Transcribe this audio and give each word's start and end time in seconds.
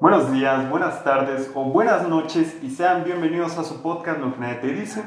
Buenos 0.00 0.30
días, 0.30 0.70
buenas 0.70 1.02
tardes 1.02 1.50
o 1.56 1.64
buenas 1.64 2.06
noches 2.08 2.62
y 2.62 2.70
sean 2.70 3.02
bienvenidos 3.02 3.58
a 3.58 3.64
su 3.64 3.82
podcast 3.82 4.20
Lo 4.20 4.32
que 4.32 4.38
nadie 4.38 4.54
te 4.54 4.68
dice. 4.68 5.02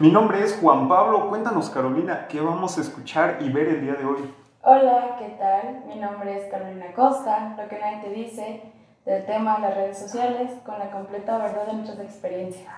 Mi 0.00 0.10
nombre 0.10 0.42
es 0.42 0.58
Juan 0.60 0.88
Pablo. 0.88 1.28
Cuéntanos, 1.28 1.70
Carolina, 1.70 2.26
¿qué 2.26 2.40
vamos 2.40 2.76
a 2.76 2.80
escuchar 2.80 3.38
y 3.40 3.52
ver 3.52 3.68
el 3.68 3.82
día 3.82 3.94
de 3.94 4.04
hoy? 4.04 4.34
Hola, 4.62 5.14
¿qué 5.16 5.36
tal? 5.38 5.84
Mi 5.86 5.94
nombre 5.94 6.36
es 6.36 6.50
Carolina 6.50 6.86
Costa. 6.92 7.54
Lo 7.56 7.68
que 7.68 7.78
nadie 7.78 8.00
te 8.00 8.10
dice 8.10 8.62
del 9.06 9.24
tema 9.26 9.54
de 9.54 9.62
las 9.62 9.74
redes 9.76 9.98
sociales 10.00 10.50
con 10.66 10.76
la 10.76 10.90
completa 10.90 11.38
verdad 11.38 11.66
de 11.66 11.74
nuestras 11.74 12.00
experiencias. 12.00 12.74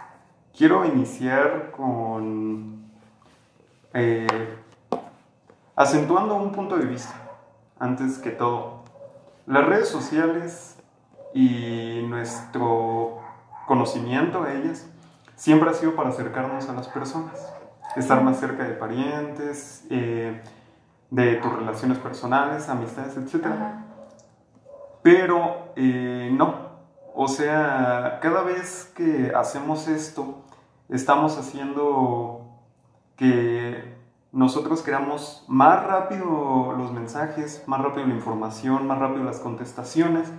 Quiero 0.54 0.84
iniciar 0.84 1.70
con 1.70 2.90
eh, 3.94 4.26
acentuando 5.74 6.34
un 6.34 6.52
punto 6.52 6.76
de 6.76 6.84
vista, 6.84 7.14
antes 7.78 8.18
que 8.18 8.32
todo. 8.32 8.84
Las 9.46 9.64
redes 9.64 9.88
sociales 9.88 10.73
y 11.34 12.06
nuestro 12.08 13.18
conocimiento 13.66 14.44
de 14.44 14.58
ellas 14.58 14.88
siempre 15.34 15.68
ha 15.68 15.74
sido 15.74 15.96
para 15.96 16.10
acercarnos 16.10 16.68
a 16.68 16.72
las 16.72 16.88
personas, 16.88 17.52
estar 17.96 18.22
más 18.22 18.38
cerca 18.38 18.62
de 18.62 18.74
parientes, 18.74 19.84
eh, 19.90 20.40
de 21.10 21.34
tus 21.36 21.52
relaciones 21.52 21.98
personales, 21.98 22.68
amistades, 22.68 23.16
etc. 23.16 23.46
Pero 25.02 25.72
eh, 25.74 26.30
no, 26.32 26.54
o 27.14 27.26
sea, 27.26 28.20
cada 28.22 28.42
vez 28.42 28.92
que 28.94 29.32
hacemos 29.34 29.88
esto, 29.88 30.44
estamos 30.88 31.36
haciendo 31.36 32.46
que 33.16 33.92
nosotros 34.30 34.82
creamos 34.82 35.44
más 35.48 35.84
rápido 35.84 36.74
los 36.76 36.92
mensajes, 36.92 37.64
más 37.66 37.80
rápido 37.80 38.06
la 38.06 38.14
información, 38.14 38.86
más 38.86 38.98
rápido 38.98 39.24
las 39.24 39.40
contestaciones 39.40 40.32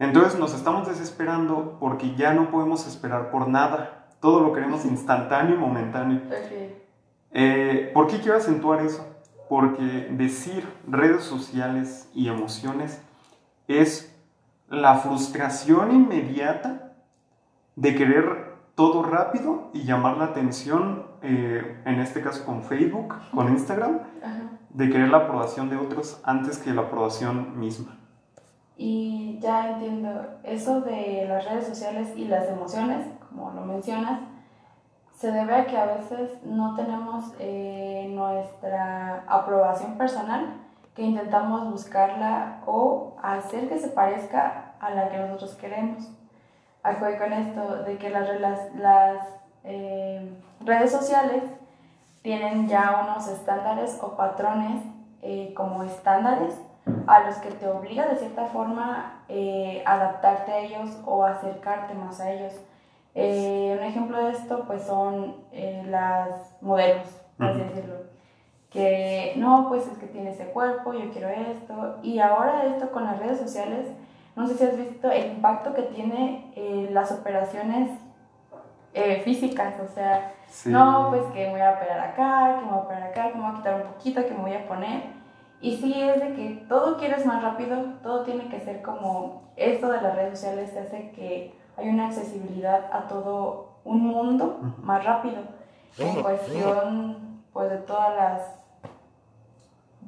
entonces 0.00 0.40
nos 0.40 0.54
estamos 0.54 0.88
desesperando 0.88 1.76
porque 1.78 2.14
ya 2.16 2.32
no 2.32 2.50
podemos 2.50 2.86
esperar 2.86 3.30
por 3.30 3.48
nada. 3.48 4.06
Todo 4.18 4.40
lo 4.40 4.54
queremos 4.54 4.86
instantáneo 4.86 5.56
y 5.56 5.58
momentáneo. 5.58 6.22
Eh, 7.32 7.90
¿Por 7.92 8.06
qué 8.06 8.18
quiero 8.18 8.38
acentuar 8.38 8.80
eso? 8.80 9.06
Porque 9.50 10.08
decir 10.10 10.66
redes 10.88 11.22
sociales 11.24 12.08
y 12.14 12.28
emociones 12.28 13.02
es 13.68 14.16
la 14.70 14.96
frustración 14.96 15.92
inmediata 15.92 16.94
de 17.76 17.94
querer 17.94 18.54
todo 18.74 19.02
rápido 19.02 19.68
y 19.74 19.84
llamar 19.84 20.16
la 20.16 20.24
atención, 20.24 21.04
eh, 21.20 21.82
en 21.84 22.00
este 22.00 22.22
caso 22.22 22.46
con 22.46 22.62
Facebook, 22.62 23.16
con 23.34 23.50
Instagram, 23.50 23.98
de 24.70 24.88
querer 24.88 25.10
la 25.10 25.18
aprobación 25.18 25.68
de 25.68 25.76
otros 25.76 26.22
antes 26.24 26.56
que 26.56 26.72
la 26.72 26.82
aprobación 26.82 27.60
misma. 27.60 27.99
Y 28.82 29.38
ya 29.40 29.72
entiendo, 29.72 30.38
eso 30.42 30.80
de 30.80 31.26
las 31.28 31.44
redes 31.44 31.66
sociales 31.66 32.14
y 32.16 32.24
las 32.24 32.48
emociones, 32.48 33.06
como 33.28 33.50
lo 33.50 33.60
mencionas, 33.60 34.20
se 35.14 35.30
debe 35.30 35.54
a 35.54 35.66
que 35.66 35.76
a 35.76 35.84
veces 35.84 36.30
no 36.46 36.74
tenemos 36.74 37.26
eh, 37.40 38.10
nuestra 38.10 39.22
aprobación 39.28 39.98
personal, 39.98 40.54
que 40.94 41.02
intentamos 41.02 41.70
buscarla 41.70 42.62
o 42.64 43.18
hacer 43.22 43.68
que 43.68 43.78
se 43.78 43.88
parezca 43.88 44.72
a 44.80 44.94
la 44.94 45.10
que 45.10 45.18
nosotros 45.18 45.56
queremos. 45.56 46.10
Acuerdo 46.82 47.18
con 47.18 47.34
esto 47.34 47.82
de 47.82 47.98
que 47.98 48.08
las, 48.08 48.40
las, 48.76 49.28
eh, 49.64 50.32
redes 50.64 50.90
sociales 50.90 51.44
tienen 52.22 52.66
ya 52.66 53.04
unos 53.04 53.28
estándares 53.28 53.98
o 54.00 54.16
patrones 54.16 54.82
eh, 55.20 55.52
como 55.54 55.82
estándares 55.82 56.58
a 57.06 57.20
los 57.26 57.36
que 57.36 57.50
te 57.50 57.68
obliga 57.68 58.06
de 58.06 58.16
cierta 58.16 58.46
forma 58.46 59.22
eh, 59.28 59.82
adaptarte 59.84 60.52
a 60.52 60.58
ellos 60.60 60.98
o 61.04 61.24
acercarte 61.24 61.94
más 61.94 62.20
a 62.20 62.30
ellos. 62.32 62.54
Eh, 63.14 63.76
un 63.78 63.84
ejemplo 63.84 64.24
de 64.24 64.32
esto 64.32 64.64
pues 64.66 64.84
son 64.84 65.36
eh, 65.52 65.84
las 65.88 66.28
modelos, 66.60 67.06
por 67.36 67.48
así 67.48 67.60
decirlo. 67.60 67.96
Que 68.70 69.34
no, 69.36 69.66
pues 69.68 69.86
es 69.88 69.98
que 69.98 70.06
tiene 70.06 70.30
ese 70.30 70.46
cuerpo, 70.46 70.92
yo 70.92 71.10
quiero 71.10 71.28
esto. 71.28 71.98
Y 72.02 72.20
ahora 72.20 72.66
esto 72.66 72.90
con 72.92 73.04
las 73.04 73.18
redes 73.18 73.40
sociales, 73.40 73.88
no 74.36 74.46
sé 74.46 74.54
si 74.54 74.64
has 74.64 74.76
visto 74.76 75.10
el 75.10 75.32
impacto 75.32 75.74
que 75.74 75.82
tiene 75.82 76.88
las 76.92 77.10
operaciones 77.10 77.90
físicas, 79.24 79.74
o 79.80 79.88
sea, 79.92 80.32
no, 80.66 81.08
pues 81.10 81.22
que 81.32 81.46
me 81.46 81.52
voy 81.52 81.60
a 81.60 81.72
operar 81.72 82.00
acá, 82.00 82.56
que 82.58 82.64
me 82.64 82.70
voy 82.70 82.80
a 82.80 82.82
operar 82.82 83.02
acá, 83.04 83.28
que 83.28 83.34
me 83.34 83.42
voy 83.42 83.50
a 83.50 83.56
quitar 83.56 83.74
un 83.74 83.92
poquito, 83.92 84.24
que 84.24 84.34
me 84.34 84.40
voy 84.40 84.54
a 84.54 84.68
poner. 84.68 85.19
Y 85.60 85.76
sí 85.76 85.92
es 86.00 86.20
de 86.20 86.34
que 86.34 86.64
todo 86.68 86.96
quieres 86.96 87.26
más 87.26 87.42
rápido, 87.42 87.76
todo 88.02 88.22
tiene 88.22 88.48
que 88.48 88.60
ser 88.60 88.80
como 88.80 89.42
esto 89.56 89.90
de 89.90 90.00
las 90.00 90.14
redes 90.14 90.38
sociales 90.38 90.72
te 90.72 90.80
hace 90.80 91.10
que 91.10 91.54
hay 91.76 91.88
una 91.88 92.06
accesibilidad 92.06 92.90
a 92.92 93.08
todo 93.08 93.68
un 93.84 94.06
mundo 94.06 94.58
más 94.82 95.04
rápido 95.04 95.42
en 95.98 96.22
cuestión 96.22 97.42
pues 97.52 97.70
de 97.70 97.78
todas 97.78 98.16
las 98.16 98.42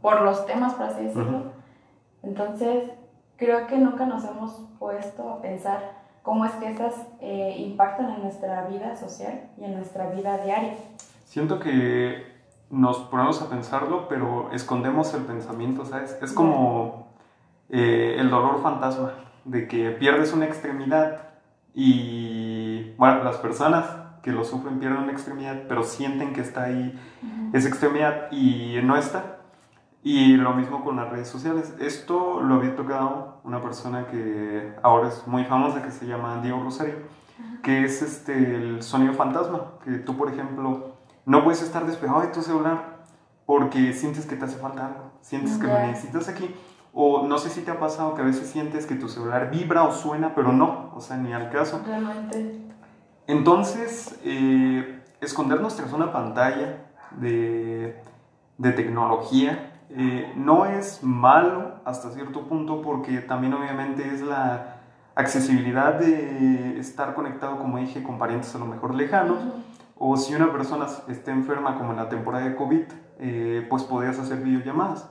por 0.01 0.23
los 0.23 0.47
temas 0.47 0.75
por 0.75 0.87
así 0.87 1.05
decirlo. 1.05 1.53
Entonces 2.23 2.91
creo 3.37 3.67
que 3.67 3.77
nunca 3.77 4.07
nos 4.07 4.25
hemos 4.25 4.53
puesto 4.79 5.29
a 5.29 5.43
pensar 5.43 6.03
cómo 6.23 6.45
es 6.45 6.53
que 6.53 6.71
estas 6.71 6.95
eh, 7.21 7.57
impactan 7.59 8.15
en 8.15 8.23
nuestra 8.23 8.67
vida 8.69 8.97
social 8.97 9.49
y 9.59 9.65
en 9.65 9.75
nuestra 9.75 10.09
vida 10.11 10.39
diaria. 10.39 10.75
Siento 11.25 11.59
que 11.59 12.32
nos 12.73 12.99
ponemos 13.01 13.43
a 13.43 13.51
pensarlo, 13.51 14.09
pero 14.09 14.51
escondemos 14.53 15.13
el 15.13 15.23
pensamiento, 15.25 15.85
¿sabes? 15.85 16.17
Es 16.23 16.33
como 16.33 17.13
eh, 17.69 18.17
el 18.19 18.31
dolor 18.31 18.63
fantasma, 18.63 19.13
de 19.45 19.69
que 19.69 19.91
pierdes 19.91 20.33
una 20.33 20.47
extremidad 20.47 21.35
y, 21.75 22.95
bueno, 22.97 23.25
las 23.25 23.37
personas 23.37 23.85
que 24.23 24.33
lo 24.33 24.43
sufren 24.45 24.79
pierden 24.79 25.03
una 25.03 25.13
extremidad, 25.13 25.65
pero 25.69 25.83
sienten 25.83 26.33
que 26.33 26.41
está 26.41 26.65
ahí 26.65 26.99
esa 27.53 27.69
extremidad 27.69 28.33
y 28.33 28.81
no 28.83 28.97
está. 28.97 29.41
Y 30.03 30.39
lo 30.39 30.55
mismo 30.55 30.83
con 30.83 30.97
las 30.97 31.11
redes 31.11 31.29
sociales. 31.29 31.75
Esto 31.79 32.41
lo 32.41 32.55
había 32.55 32.75
tocado 32.75 33.41
una 33.45 33.61
persona 33.61 34.07
que 34.07 34.75
ahora 34.83 35.09
es 35.09 35.27
muy 35.27 35.45
famosa, 35.45 35.83
que 35.83 35.91
se 35.91 36.07
llama 36.07 36.41
Diego 36.43 36.63
Rosario, 36.63 36.95
que 37.63 37.85
es 37.85 38.01
este, 38.01 38.33
el 38.33 38.83
sonido 38.83 39.13
fantasma, 39.13 39.75
que 39.85 39.99
tú, 39.99 40.17
por 40.17 40.33
ejemplo, 40.33 40.92
no 41.25 41.45
puedes 41.45 41.63
estar 41.63 41.87
despegado 41.87 42.21
de 42.23 42.29
tu 42.29 42.43
celular 42.43 43.05
porque 43.47 43.93
sientes 43.93 44.27
que 44.27 44.37
te 44.37 44.45
hace 44.45 44.57
falta 44.57 44.87
algo, 44.87 45.11
sientes 45.21 45.59
que 45.59 45.67
lo 45.67 45.79
necesitas 45.79 46.29
aquí. 46.29 46.55
O 46.95 47.27
no 47.27 47.39
sé 47.39 47.49
si 47.49 47.63
te 47.63 47.71
ha 47.71 47.81
pasado 47.81 48.15
que 48.15 48.21
a 48.21 48.25
veces 48.25 48.49
sientes 48.49 48.87
que 48.87 48.95
tu 48.95 49.09
celular 49.09 49.51
vibra 49.51 49.85
o 49.85 49.93
suena, 49.93 50.35
pero 50.35 50.53
no, 50.53 50.93
o 50.95 51.01
sea, 51.01 51.17
ni 51.17 51.33
al 51.33 51.51
caso. 51.51 51.81
Realmente. 51.87 52.61
Entonces, 53.27 54.19
eh, 54.25 55.03
escondernos 55.21 55.75
tras 55.77 55.93
una 55.93 56.13
pantalla 56.13 56.85
de, 57.13 58.03
de 58.59 58.73
tecnología 58.73 59.73
eh, 59.91 60.33
no 60.37 60.65
es 60.65 61.03
malo 61.03 61.75
hasta 61.85 62.11
cierto 62.11 62.47
punto 62.47 62.81
porque 62.81 63.19
también 63.19 63.53
obviamente 63.53 64.07
es 64.07 64.23
la 64.23 64.77
accesibilidad 65.15 65.95
de 65.95 66.79
estar 66.79 67.15
conectado, 67.15 67.59
como 67.59 67.77
dije, 67.77 68.03
con 68.03 68.19
parientes 68.19 68.55
a 68.55 68.59
lo 68.59 68.65
mejor 68.65 68.95
lejanos 68.95 69.39
o 70.05 70.17
si 70.17 70.35
una 70.35 70.51
persona 70.51 70.89
está 71.07 71.31
enferma 71.31 71.79
como 71.79 71.93
en 71.93 71.97
la 71.97 72.09
temporada 72.09 72.45
de 72.49 72.57
COVID, 72.57 72.83
eh, 73.21 73.65
pues 73.71 73.85
podrías 73.85 74.19
hacer 74.19 74.39
videollamadas. 74.39 75.09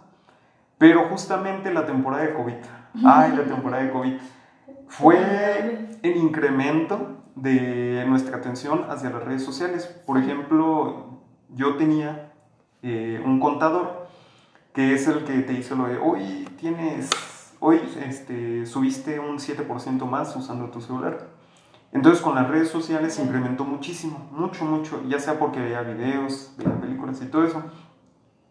Pero 0.78 1.08
justamente 1.08 1.74
la 1.74 1.86
temporada 1.86 2.24
de 2.24 2.34
COVID, 2.34 2.56
ay, 3.06 3.32
la 3.38 3.46
temporada 3.46 3.84
de 3.84 3.92
COVID, 3.92 4.18
fue 4.90 5.98
el 6.04 6.18
incremento 6.18 7.24
de 7.36 8.04
nuestra 8.06 8.36
atención 8.36 8.84
hacia 8.90 9.12
las 9.12 9.24
redes 9.24 9.46
sociales. 9.46 9.86
Por 10.06 10.18
ejemplo, 10.18 11.22
yo 11.56 11.78
tenía 11.78 12.34
eh, 12.82 13.24
un 13.24 13.40
contador 13.40 14.08
que 14.74 14.94
es 14.94 15.08
el 15.08 15.24
que 15.24 15.40
te 15.40 15.54
dice 15.54 15.74
lo 15.74 15.88
de 15.88 16.00
hoy 16.00 16.50
tienes, 16.60 17.10
hoy 17.62 17.80
este, 18.06 18.66
subiste 18.66 19.22
un 19.22 19.38
7% 19.38 20.06
más 20.06 20.36
usando 20.36 20.70
tu 20.70 20.82
celular. 20.82 21.31
Entonces 21.94 22.24
con 22.24 22.36
las 22.36 22.48
redes 22.50 22.70
sociales 22.70 23.16
se 23.16 23.24
incrementó 23.24 23.66
muchísimo, 23.66 24.30
mucho, 24.32 24.64
mucho, 24.64 25.02
ya 25.08 25.20
sea 25.20 25.38
porque 25.38 25.60
veía 25.60 25.82
videos, 25.82 26.54
veía 26.58 26.80
películas 26.80 27.22
y 27.22 27.26
todo 27.26 27.44
eso. 27.44 27.64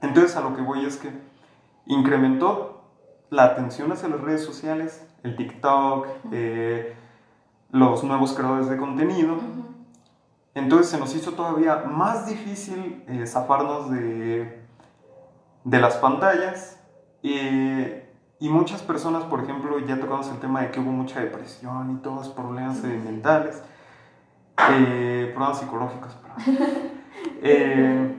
Entonces 0.02 0.36
a 0.36 0.40
lo 0.42 0.54
que 0.54 0.62
voy 0.62 0.84
es 0.84 0.98
que 0.98 1.10
incrementó 1.86 2.84
la 3.30 3.44
atención 3.44 3.92
hacia 3.92 4.08
las 4.08 4.20
redes 4.20 4.44
sociales, 4.44 5.06
el 5.22 5.36
TikTok, 5.36 6.06
eh, 6.32 6.96
los 7.70 8.04
nuevos 8.04 8.34
creadores 8.34 8.68
de 8.68 8.76
contenido. 8.76 9.38
Entonces 10.54 10.88
se 10.90 10.98
nos 10.98 11.14
hizo 11.14 11.32
todavía 11.32 11.84
más 11.86 12.26
difícil 12.26 13.04
eh, 13.08 13.26
zafarnos 13.26 13.90
de, 13.90 14.62
de 15.64 15.80
las 15.80 15.96
pantallas. 15.96 16.78
Eh, 17.22 17.99
y 18.40 18.48
muchas 18.48 18.80
personas, 18.80 19.24
por 19.24 19.44
ejemplo, 19.44 19.78
ya 19.80 20.00
tocamos 20.00 20.28
el 20.28 20.38
tema 20.38 20.62
de 20.62 20.70
que 20.70 20.80
hubo 20.80 20.90
mucha 20.90 21.20
depresión 21.20 21.90
y 21.90 22.02
todos 22.02 22.30
problemas 22.30 22.82
mentales, 22.82 23.62
eh, 24.70 25.30
problemas 25.34 25.58
psicológicos, 25.60 26.16
eh, 27.42 28.16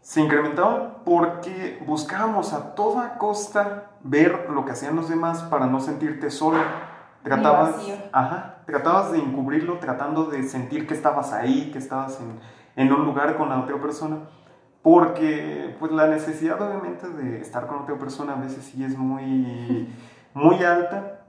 se 0.00 0.20
incrementaron 0.20 0.98
porque 1.04 1.82
buscábamos 1.84 2.52
a 2.52 2.76
toda 2.76 3.18
costa 3.18 3.90
ver 4.04 4.48
lo 4.48 4.64
que 4.64 4.70
hacían 4.70 4.94
los 4.94 5.08
demás 5.08 5.42
para 5.42 5.66
no 5.66 5.80
sentirte 5.80 6.30
solo, 6.30 6.60
tratabas, 7.24 7.74
ajá, 8.12 8.58
tratabas 8.64 9.10
de 9.10 9.18
encubrirlo 9.18 9.80
tratando 9.80 10.26
de 10.26 10.44
sentir 10.44 10.86
que 10.86 10.94
estabas 10.94 11.32
ahí, 11.32 11.72
que 11.72 11.78
estabas 11.78 12.20
en, 12.20 12.38
en 12.76 12.92
un 12.92 13.04
lugar 13.04 13.36
con 13.36 13.48
la 13.48 13.58
otra 13.58 13.76
persona, 13.80 14.18
porque 14.86 15.74
pues 15.80 15.90
la 15.90 16.06
necesidad 16.06 16.62
obviamente 16.62 17.08
de 17.08 17.40
estar 17.40 17.66
con 17.66 17.78
otra 17.78 17.98
persona 17.98 18.34
a 18.34 18.36
veces 18.36 18.66
sí 18.66 18.84
es 18.84 18.96
muy, 18.96 19.92
muy 20.34 20.62
alta. 20.62 21.22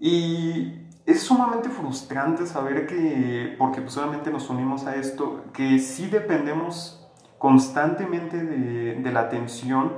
Y 0.00 0.88
es 1.04 1.22
sumamente 1.22 1.68
frustrante 1.68 2.46
saber 2.46 2.86
que, 2.86 3.56
porque 3.58 3.82
pues 3.82 3.94
obviamente 3.98 4.30
nos 4.30 4.48
unimos 4.48 4.86
a 4.86 4.96
esto, 4.96 5.44
que 5.52 5.78
sí 5.80 6.06
dependemos 6.06 7.06
constantemente 7.36 8.42
de, 8.42 8.94
de 8.94 9.12
la 9.12 9.20
atención 9.20 9.92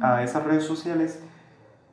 a 0.00 0.22
esas 0.22 0.44
redes 0.44 0.64
sociales. 0.64 1.22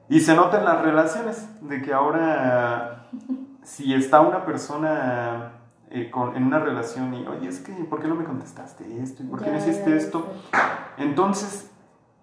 Y 0.07 0.21
se 0.21 0.33
nota 0.33 0.59
en 0.59 0.63
las 0.63 0.81
relaciones 0.81 1.45
de 1.59 1.81
que 1.81 1.91
ahora 1.91 3.09
si 3.63 3.93
está 3.93 4.21
una 4.21 4.45
persona 4.45 5.60
eh, 5.91 6.09
con, 6.09 6.35
en 6.35 6.43
una 6.43 6.59
relación 6.59 7.13
y, 7.13 7.25
oye, 7.27 7.47
es 7.49 7.59
que, 7.59 7.73
¿por 7.73 8.01
qué 8.01 8.07
no 8.07 8.15
me 8.15 8.23
contestaste 8.23 9.01
esto? 9.01 9.23
¿Y 9.23 9.27
por 9.27 9.39
qué 9.39 9.45
Ya, 9.45 9.51
no 9.51 9.57
hiciste 9.57 9.89
ya, 9.89 9.95
esto? 9.95 10.25
sí. 10.51 10.57
Entonces, 10.97 11.71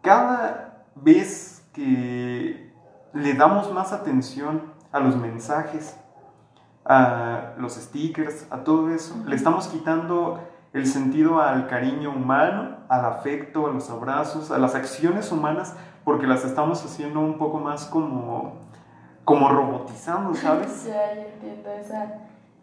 cada 0.03 0.85
vez 0.94 1.67
que 1.73 2.73
le 3.12 3.35
damos 3.35 3.73
más 3.73 3.93
atención 3.93 4.62
a 4.93 5.00
los 5.00 5.17
mensajes, 5.17 5.97
a 6.85 7.53
los 7.59 7.75
stickers, 7.75 8.47
a 8.50 8.59
todo 8.65 8.91
eso, 8.91 9.15
le 9.26 9.37
estamos 9.37 9.69
quitando 9.69 10.41
el 10.73 10.87
sentido 10.87 11.41
al 11.41 11.67
cariño 11.67 12.11
humano, 12.11 12.76
al 12.88 13.05
afecto, 13.05 13.67
a 13.67 13.70
los 13.70 13.91
abrazos, 13.91 14.50
a 14.50 14.59
las 14.59 14.75
acciones 14.75 15.31
humanas, 15.32 15.75
porque 16.05 16.26
las 16.26 16.44
estamos 16.44 16.85
haciendo 16.85 17.20
un 17.20 17.37
poco 17.38 17.59
más 17.59 17.85
como, 17.87 18.55
como 19.25 19.49
robotizando, 19.50 20.35
¿sabes? 20.35 20.85
Ya, 20.88 21.15
yo 21.15 21.20
entiendo 21.35 21.70
esa, 21.70 22.19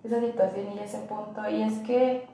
esa 0.06 0.20
situación 0.20 0.74
y 0.74 0.80
ese 0.80 1.00
punto. 1.00 1.48
Y 1.50 1.64
es 1.64 1.80
que, 1.80 2.28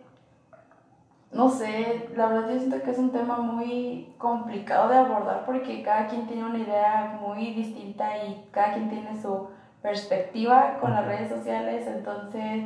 no 1.31 1.50
sé, 1.50 2.09
la 2.15 2.27
verdad 2.27 2.50
yo 2.51 2.59
siento 2.59 2.81
que 2.81 2.91
es 2.91 2.97
un 2.97 3.12
tema 3.12 3.38
muy 3.38 4.13
complicado 4.18 4.89
de 4.89 4.97
abordar 4.97 5.45
porque 5.45 5.81
cada 5.81 6.07
quien 6.07 6.27
tiene 6.27 6.45
una 6.45 6.59
idea 6.59 7.19
muy 7.21 7.53
distinta 7.53 8.23
y 8.25 8.47
cada 8.51 8.73
quien 8.73 8.89
tiene 8.89 9.21
su 9.21 9.47
perspectiva 9.81 10.77
con 10.79 10.91
las 10.91 11.06
redes 11.06 11.29
sociales. 11.29 11.88
Entonces, 11.88 12.65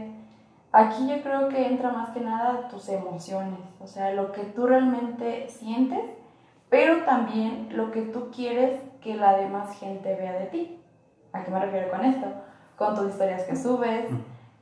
aquí 0.72 1.08
yo 1.08 1.22
creo 1.22 1.50
que 1.50 1.68
entra 1.68 1.92
más 1.92 2.10
que 2.10 2.22
nada 2.22 2.68
tus 2.68 2.90
emociones, 2.90 3.60
o 3.80 3.88
sea, 3.88 4.12
lo 4.12 4.32
que 4.32 4.44
tú 4.44 4.68
realmente 4.68 5.48
sientes, 5.48 6.12
pero 6.70 7.04
también 7.06 7.70
lo 7.72 7.92
que 7.92 8.02
tú 8.02 8.32
quieres 8.32 8.82
que 9.02 9.16
la 9.16 9.38
demás 9.38 9.78
gente 9.80 10.16
vea 10.16 10.34
de 10.34 10.48
ti. 10.48 10.80
¿A 11.32 11.44
qué 11.44 11.52
me 11.52 11.60
refiero 11.60 11.92
con 11.92 12.04
esto? 12.04 12.28
Con 12.76 12.96
tus 12.96 13.12
historias 13.12 13.44
que 13.44 13.56
subes, 13.56 14.10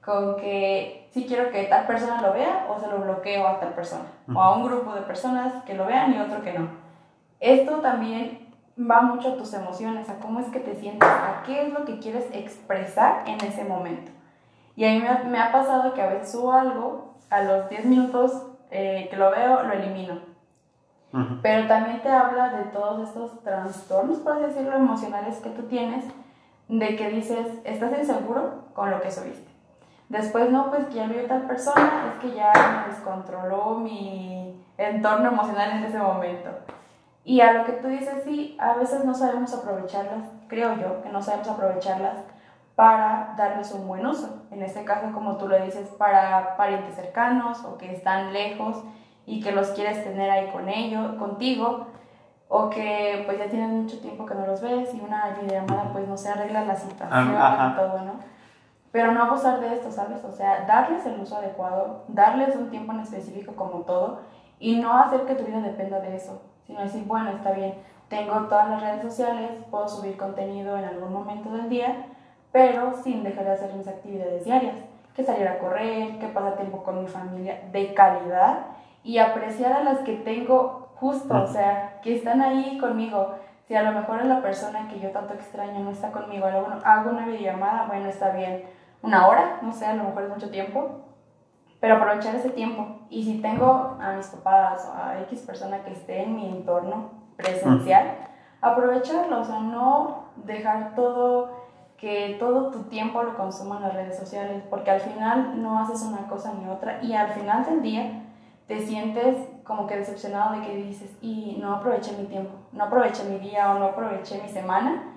con 0.04 0.36
que 0.38 1.08
si 1.12 1.26
quiero 1.26 1.52
que 1.52 1.64
tal 1.66 1.86
persona 1.88 2.22
lo 2.22 2.34
vea 2.34 2.68
o 2.70 2.80
se 2.80 2.88
lo 2.88 2.98
bloqueo 3.00 3.48
a 3.48 3.60
tal 3.60 3.74
persona, 3.74 4.04
o 4.34 4.40
a 4.40 4.58
un 4.58 4.64
grupo 4.64 4.94
de 4.94 5.02
personas 5.02 5.64
que 5.64 5.76
lo 5.76 5.86
vean 5.86 6.14
y 6.14 6.20
otro 6.20 6.42
que 6.42 6.54
no. 6.54 6.68
Esto 7.40 7.78
también 7.78 8.50
va 8.80 9.02
mucho 9.02 9.34
a 9.34 9.38
tus 9.38 9.54
emociones, 9.54 10.10
a 10.10 10.20
cómo 10.20 10.40
es 10.40 10.48
que 10.48 10.60
te 10.60 10.76
sientes, 10.76 11.08
a 11.08 11.44
qué 11.46 11.68
es 11.68 11.74
lo 11.74 11.86
que 11.86 12.00
quieres 12.00 12.26
expresar 12.34 13.24
en 13.28 13.40
ese 13.46 13.64
momento. 13.64 14.12
Y 14.76 14.86
a 14.86 14.90
mí 14.90 15.00
me 15.00 15.08
ha, 15.08 15.24
me 15.24 15.40
ha 15.40 15.52
pasado 15.52 15.94
que 15.94 16.02
a 16.02 16.08
veces 16.08 16.32
subo 16.32 16.52
algo, 16.52 17.14
a 17.30 17.44
los 17.44 17.70
10 17.70 17.86
minutos 17.86 18.32
eh, 18.72 19.08
que 19.10 19.18
lo 19.18 19.32
veo, 19.32 19.64
lo 19.64 19.74
elimino. 19.74 20.34
Pero 21.44 21.68
también 21.68 22.02
te 22.02 22.10
habla 22.10 22.50
de 22.50 22.64
todos 22.72 23.08
estos 23.08 23.44
trastornos, 23.44 24.18
por 24.18 24.34
así 24.34 24.46
decirlo, 24.46 24.76
emocionales 24.76 25.38
que 25.38 25.52
tú 25.52 25.62
tienes, 25.64 26.06
de 26.68 26.96
que 26.96 27.10
dices, 27.12 27.46
estás 27.66 27.96
inseguro 27.96 28.66
con 28.74 28.90
lo 28.90 29.00
que 29.00 29.12
subiste. 29.12 29.53
Después, 30.10 30.52
no, 30.52 30.70
pues 30.70 30.86
que 30.88 30.96
ya 30.96 31.08
lo 31.08 31.14
vio 31.14 31.26
tal 31.26 31.44
persona, 31.44 32.14
es 32.14 32.22
que 32.22 32.36
ya 32.36 32.52
me 32.54 32.94
descontroló 32.94 33.80
mi 33.80 34.64
entorno 34.78 35.30
emocional 35.30 35.72
en 35.72 35.84
ese 35.84 35.98
momento. 35.98 36.50
Y 37.24 37.42
a 37.42 37.54
lo 37.54 37.66
que 37.66 37.74
tú 37.74 37.88
dices, 37.88 38.24
sí, 38.26 38.58
a 38.60 38.74
veces 38.74 39.06
no 39.06 39.14
sabemos 39.14 39.54
aprovecharlas, 39.54 40.30
creo 40.48 40.76
yo, 40.76 41.02
que 41.02 41.10
no 41.10 41.22
sabemos 41.22 41.48
aprovecharlas 41.48 42.18
para 42.76 43.34
darles 43.38 43.72
un 43.72 43.88
buen 43.88 44.06
uso. 44.06 44.44
En 44.52 44.62
este 44.62 44.84
caso, 44.84 45.12
como 45.14 45.38
tú 45.38 45.48
lo 45.48 45.64
dices, 45.64 45.88
para 45.98 46.58
parientes 46.58 46.96
cercanos 46.96 47.64
o 47.64 47.78
que 47.78 47.94
están 47.94 48.34
lejos 48.34 48.84
y 49.26 49.42
que 49.42 49.52
los 49.52 49.70
quieres 49.70 50.04
tener 50.04 50.30
ahí 50.30 50.50
con 50.52 50.68
ellos, 50.68 51.16
contigo, 51.16 51.88
o 52.50 52.70
que 52.70 53.24
pues 53.26 53.40
ya 53.40 53.48
tienen 53.48 53.84
mucho 53.84 54.00
tiempo 54.00 54.26
que 54.26 54.36
no 54.36 54.46
los 54.46 54.62
ves 54.62 54.94
y 54.94 55.00
una 55.00 55.36
videollamada 55.42 55.92
pues 55.92 56.08
no 56.08 56.18
se 56.18 56.30
arregla 56.30 56.66
la 56.66 56.76
situación 56.76 57.36
ajá. 57.36 57.72
y 57.72 57.76
todo, 57.76 58.02
¿no? 58.02 58.33
Pero 58.94 59.12
no 59.12 59.24
abusar 59.24 59.60
de 59.60 59.74
esto, 59.74 59.92
¿sabes? 59.92 60.24
O 60.24 60.32
sea, 60.32 60.66
darles 60.68 61.04
el 61.08 61.20
uso 61.20 61.38
adecuado, 61.38 62.04
darles 62.08 62.56
un 62.56 62.70
tiempo 62.70 62.94
en 62.94 63.00
específico 63.00 63.56
como 63.56 63.80
todo 63.80 64.20
y 64.60 64.78
no 64.80 64.96
hacer 64.96 65.24
que 65.24 65.34
tu 65.34 65.46
vida 65.46 65.62
dependa 65.62 66.00
de 66.00 66.16
eso, 66.16 66.44
sino 66.68 66.80
decir, 66.80 67.04
bueno, 67.06 67.32
está 67.32 67.54
bien, 67.54 67.74
tengo 68.08 68.34
todas 68.44 68.70
las 68.70 68.84
redes 68.84 69.02
sociales, 69.02 69.50
puedo 69.72 69.88
subir 69.88 70.16
contenido 70.16 70.78
en 70.78 70.86
algún 70.86 71.12
momento 71.12 71.50
del 71.50 71.70
día, 71.70 72.06
pero 72.52 72.94
sin 73.04 73.24
dejar 73.24 73.46
de 73.46 73.52
hacer 73.54 73.74
mis 73.74 73.88
actividades 73.88 74.46
diarias, 74.46 74.76
que 75.16 75.24
salir 75.24 75.48
a 75.48 75.58
correr, 75.58 76.20
que 76.20 76.28
pasar 76.28 76.56
tiempo 76.56 76.84
con 76.84 77.02
mi 77.02 77.08
familia 77.08 77.62
de 77.72 77.96
calidad 77.96 78.68
y 79.04 79.18
apreciar 79.18 79.74
a 79.74 79.84
las 79.84 80.00
que 80.02 80.18
tengo 80.18 80.90
justo, 80.98 81.34
o 81.34 81.48
sea, 81.48 82.00
que 82.04 82.16
están 82.16 82.42
ahí 82.42 82.78
conmigo. 82.78 83.34
Si 83.68 83.76
a 83.76 83.82
lo 83.82 83.92
mejor 83.92 84.20
es 84.20 84.28
la 84.28 84.42
persona 84.42 84.88
que 84.88 85.00
yo 85.00 85.10
tanto 85.10 85.34
extraño 85.34 85.80
no 85.80 85.90
está 85.90 86.12
conmigo, 86.12 86.46
hago 86.46 87.10
una, 87.10 87.26
videollamada, 87.26 87.88
bueno, 87.88 88.08
está 88.08 88.30
bien, 88.30 88.64
una 89.04 89.28
hora, 89.28 89.60
no 89.62 89.72
sé, 89.72 89.86
a 89.86 89.94
lo 89.94 90.06
mejor 90.06 90.24
es 90.24 90.30
mucho 90.30 90.50
tiempo, 90.50 91.02
pero 91.80 91.98
aprovechar 91.98 92.34
ese 92.36 92.50
tiempo. 92.50 93.02
Y 93.10 93.24
si 93.24 93.42
tengo 93.42 93.98
a 94.02 94.14
mis 94.14 94.28
papás 94.28 94.90
o 94.90 94.98
a 94.98 95.20
X 95.24 95.42
persona 95.42 95.84
que 95.84 95.92
esté 95.92 96.24
en 96.24 96.36
mi 96.36 96.48
entorno 96.48 97.12
presencial, 97.38 98.16
aprovecharlo, 98.62 99.42
o 99.42 99.44
sea, 99.44 99.60
no 99.60 100.30
dejar 100.38 100.96
todo 100.96 101.62
que 101.98 102.36
todo 102.38 102.70
tu 102.70 102.84
tiempo 102.84 103.24
lo 103.24 103.38
consuman 103.38 103.82
las 103.82 103.94
redes 103.94 104.18
sociales, 104.18 104.62
porque 104.70 104.92
al 104.92 105.00
final 105.00 105.62
no 105.62 105.80
haces 105.80 106.02
una 106.02 106.28
cosa 106.28 106.52
ni 106.54 106.68
otra 106.68 107.02
y 107.02 107.14
al 107.14 107.30
final 107.30 107.64
del 107.64 107.82
día 107.82 108.24
te 108.68 108.86
sientes 108.86 109.38
como 109.64 109.88
que 109.88 109.96
decepcionado 109.96 110.56
de 110.56 110.66
que 110.66 110.76
dices, 110.76 111.18
y 111.22 111.58
no 111.62 111.76
aproveché 111.76 112.12
mi 112.18 112.26
tiempo, 112.26 112.52
no 112.74 112.84
aproveché 112.86 113.24
mi 113.24 113.40
día 113.40 113.72
o 113.72 113.80
no 113.80 113.86
aproveché 113.86 114.42
mi 114.42 114.50
semana. 114.50 115.13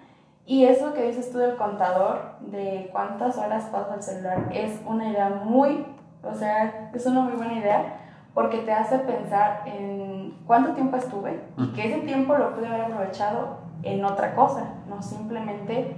Y 0.46 0.64
eso 0.64 0.94
que 0.94 1.08
dices 1.08 1.32
tú 1.32 1.38
del 1.38 1.56
contador, 1.56 2.36
de 2.40 2.88
cuántas 2.92 3.36
horas 3.36 3.64
pasas 3.64 3.92
al 3.92 4.02
celular, 4.02 4.48
es 4.52 4.80
una 4.86 5.08
idea 5.08 5.28
muy, 5.44 5.84
o 6.22 6.34
sea, 6.34 6.90
es 6.94 7.04
una 7.04 7.22
muy 7.22 7.32
buena 7.32 7.54
idea, 7.54 7.96
porque 8.32 8.58
te 8.58 8.72
hace 8.72 8.98
pensar 9.00 9.62
en 9.66 10.38
cuánto 10.46 10.72
tiempo 10.72 10.96
estuve 10.96 11.40
y 11.56 11.72
que 11.72 11.90
ese 11.90 12.02
tiempo 12.02 12.36
lo 12.36 12.54
pude 12.54 12.68
haber 12.68 12.82
aprovechado 12.82 13.58
en 13.82 14.04
otra 14.04 14.36
cosa, 14.36 14.74
no 14.88 15.02
simplemente 15.02 15.96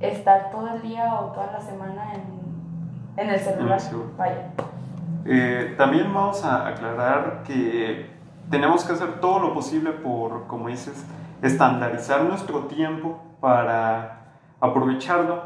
estar 0.00 0.50
todo 0.50 0.74
el 0.74 0.82
día 0.82 1.14
o 1.20 1.26
toda 1.26 1.52
la 1.52 1.60
semana 1.60 2.14
en, 2.14 3.22
en 3.22 3.30
el 3.30 3.38
celular. 3.38 3.80
Sí. 3.80 3.94
Vaya. 4.18 4.50
Eh, 5.24 5.74
también 5.78 6.12
vamos 6.12 6.44
a 6.44 6.66
aclarar 6.66 7.42
que 7.46 8.10
tenemos 8.50 8.84
que 8.84 8.92
hacer 8.92 9.20
todo 9.20 9.38
lo 9.38 9.54
posible 9.54 9.92
por, 9.92 10.46
como 10.48 10.68
dices, 10.68 11.06
estandarizar 11.42 12.22
nuestro 12.24 12.60
tiempo 12.64 13.20
para 13.44 14.24
aprovecharlo. 14.58 15.42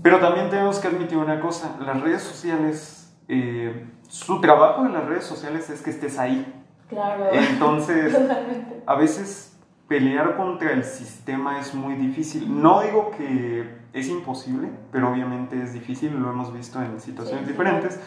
Pero 0.00 0.20
también 0.20 0.48
tenemos 0.48 0.78
que 0.78 0.86
admitir 0.86 1.18
una 1.18 1.40
cosa, 1.40 1.76
las 1.84 2.00
redes 2.00 2.22
sociales, 2.22 3.12
eh, 3.26 3.84
su 4.08 4.40
trabajo 4.40 4.86
en 4.86 4.92
las 4.92 5.04
redes 5.06 5.24
sociales 5.24 5.68
es 5.70 5.82
que 5.82 5.90
estés 5.90 6.20
ahí. 6.20 6.54
Claro. 6.88 7.30
Entonces, 7.32 8.12
Totalmente. 8.16 8.84
a 8.86 8.94
veces 8.94 9.58
pelear 9.88 10.36
contra 10.36 10.70
el 10.70 10.84
sistema 10.84 11.58
es 11.58 11.74
muy 11.74 11.94
difícil. 11.96 12.62
No 12.62 12.80
digo 12.82 13.10
que 13.10 13.68
es 13.92 14.06
imposible, 14.08 14.70
pero 14.92 15.10
obviamente 15.10 15.60
es 15.60 15.72
difícil, 15.72 16.16
lo 16.16 16.30
hemos 16.30 16.52
visto 16.52 16.80
en 16.80 17.00
situaciones 17.00 17.40
Sí, 17.40 17.46
sí. 17.46 17.52
diferentes. 17.54 17.98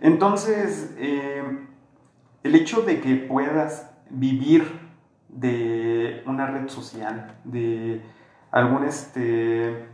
Entonces, 0.00 0.94
eh, 0.98 1.42
el 2.44 2.54
hecho 2.54 2.82
de 2.82 3.00
que 3.00 3.16
puedas 3.16 3.90
vivir 4.10 4.85
de 5.36 6.22
una 6.26 6.46
red 6.46 6.68
social, 6.68 7.36
de 7.44 8.02
algún, 8.50 8.84
este, 8.84 9.86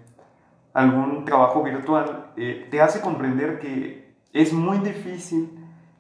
algún 0.72 1.24
trabajo 1.24 1.62
virtual, 1.62 2.32
eh, 2.36 2.68
te 2.70 2.80
hace 2.80 3.00
comprender 3.00 3.58
que 3.58 4.14
es 4.32 4.52
muy 4.52 4.78
difícil 4.78 5.50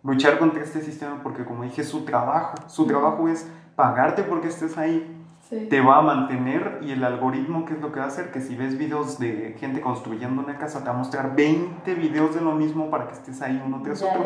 luchar 0.04 0.38
contra 0.38 0.62
este 0.62 0.80
sistema 0.80 1.20
porque, 1.22 1.44
como 1.44 1.64
dije, 1.64 1.84
su 1.84 2.04
trabajo. 2.04 2.54
Su 2.68 2.86
trabajo 2.86 3.28
es 3.28 3.50
pagarte 3.76 4.22
porque 4.22 4.48
estés 4.48 4.78
ahí, 4.78 5.18
Sí. 5.48 5.66
te 5.68 5.80
va 5.80 5.98
a 5.98 6.02
mantener 6.02 6.78
y 6.82 6.92
el 6.92 7.02
algoritmo, 7.04 7.64
¿qué 7.66 7.74
es 7.74 7.80
lo 7.80 7.90
que 7.92 7.98
va 7.98 8.06
a 8.06 8.08
hacer? 8.08 8.30
Que 8.30 8.40
si 8.40 8.54
ves 8.56 8.78
videos 8.78 9.18
de 9.18 9.56
gente 9.58 9.80
construyendo 9.80 10.40
una 10.40 10.56
casa, 10.56 10.78
te 10.80 10.86
va 10.86 10.94
a 10.94 10.98
mostrar 10.98 11.34
20 11.34 11.94
videos 11.94 12.34
de 12.34 12.40
lo 12.40 12.52
mismo 12.54 12.90
para 12.90 13.08
que 13.08 13.14
estés 13.14 13.42
ahí 13.42 13.60
uno 13.66 13.82
tras 13.82 14.00
Ya, 14.00 14.08
otro. 14.08 14.24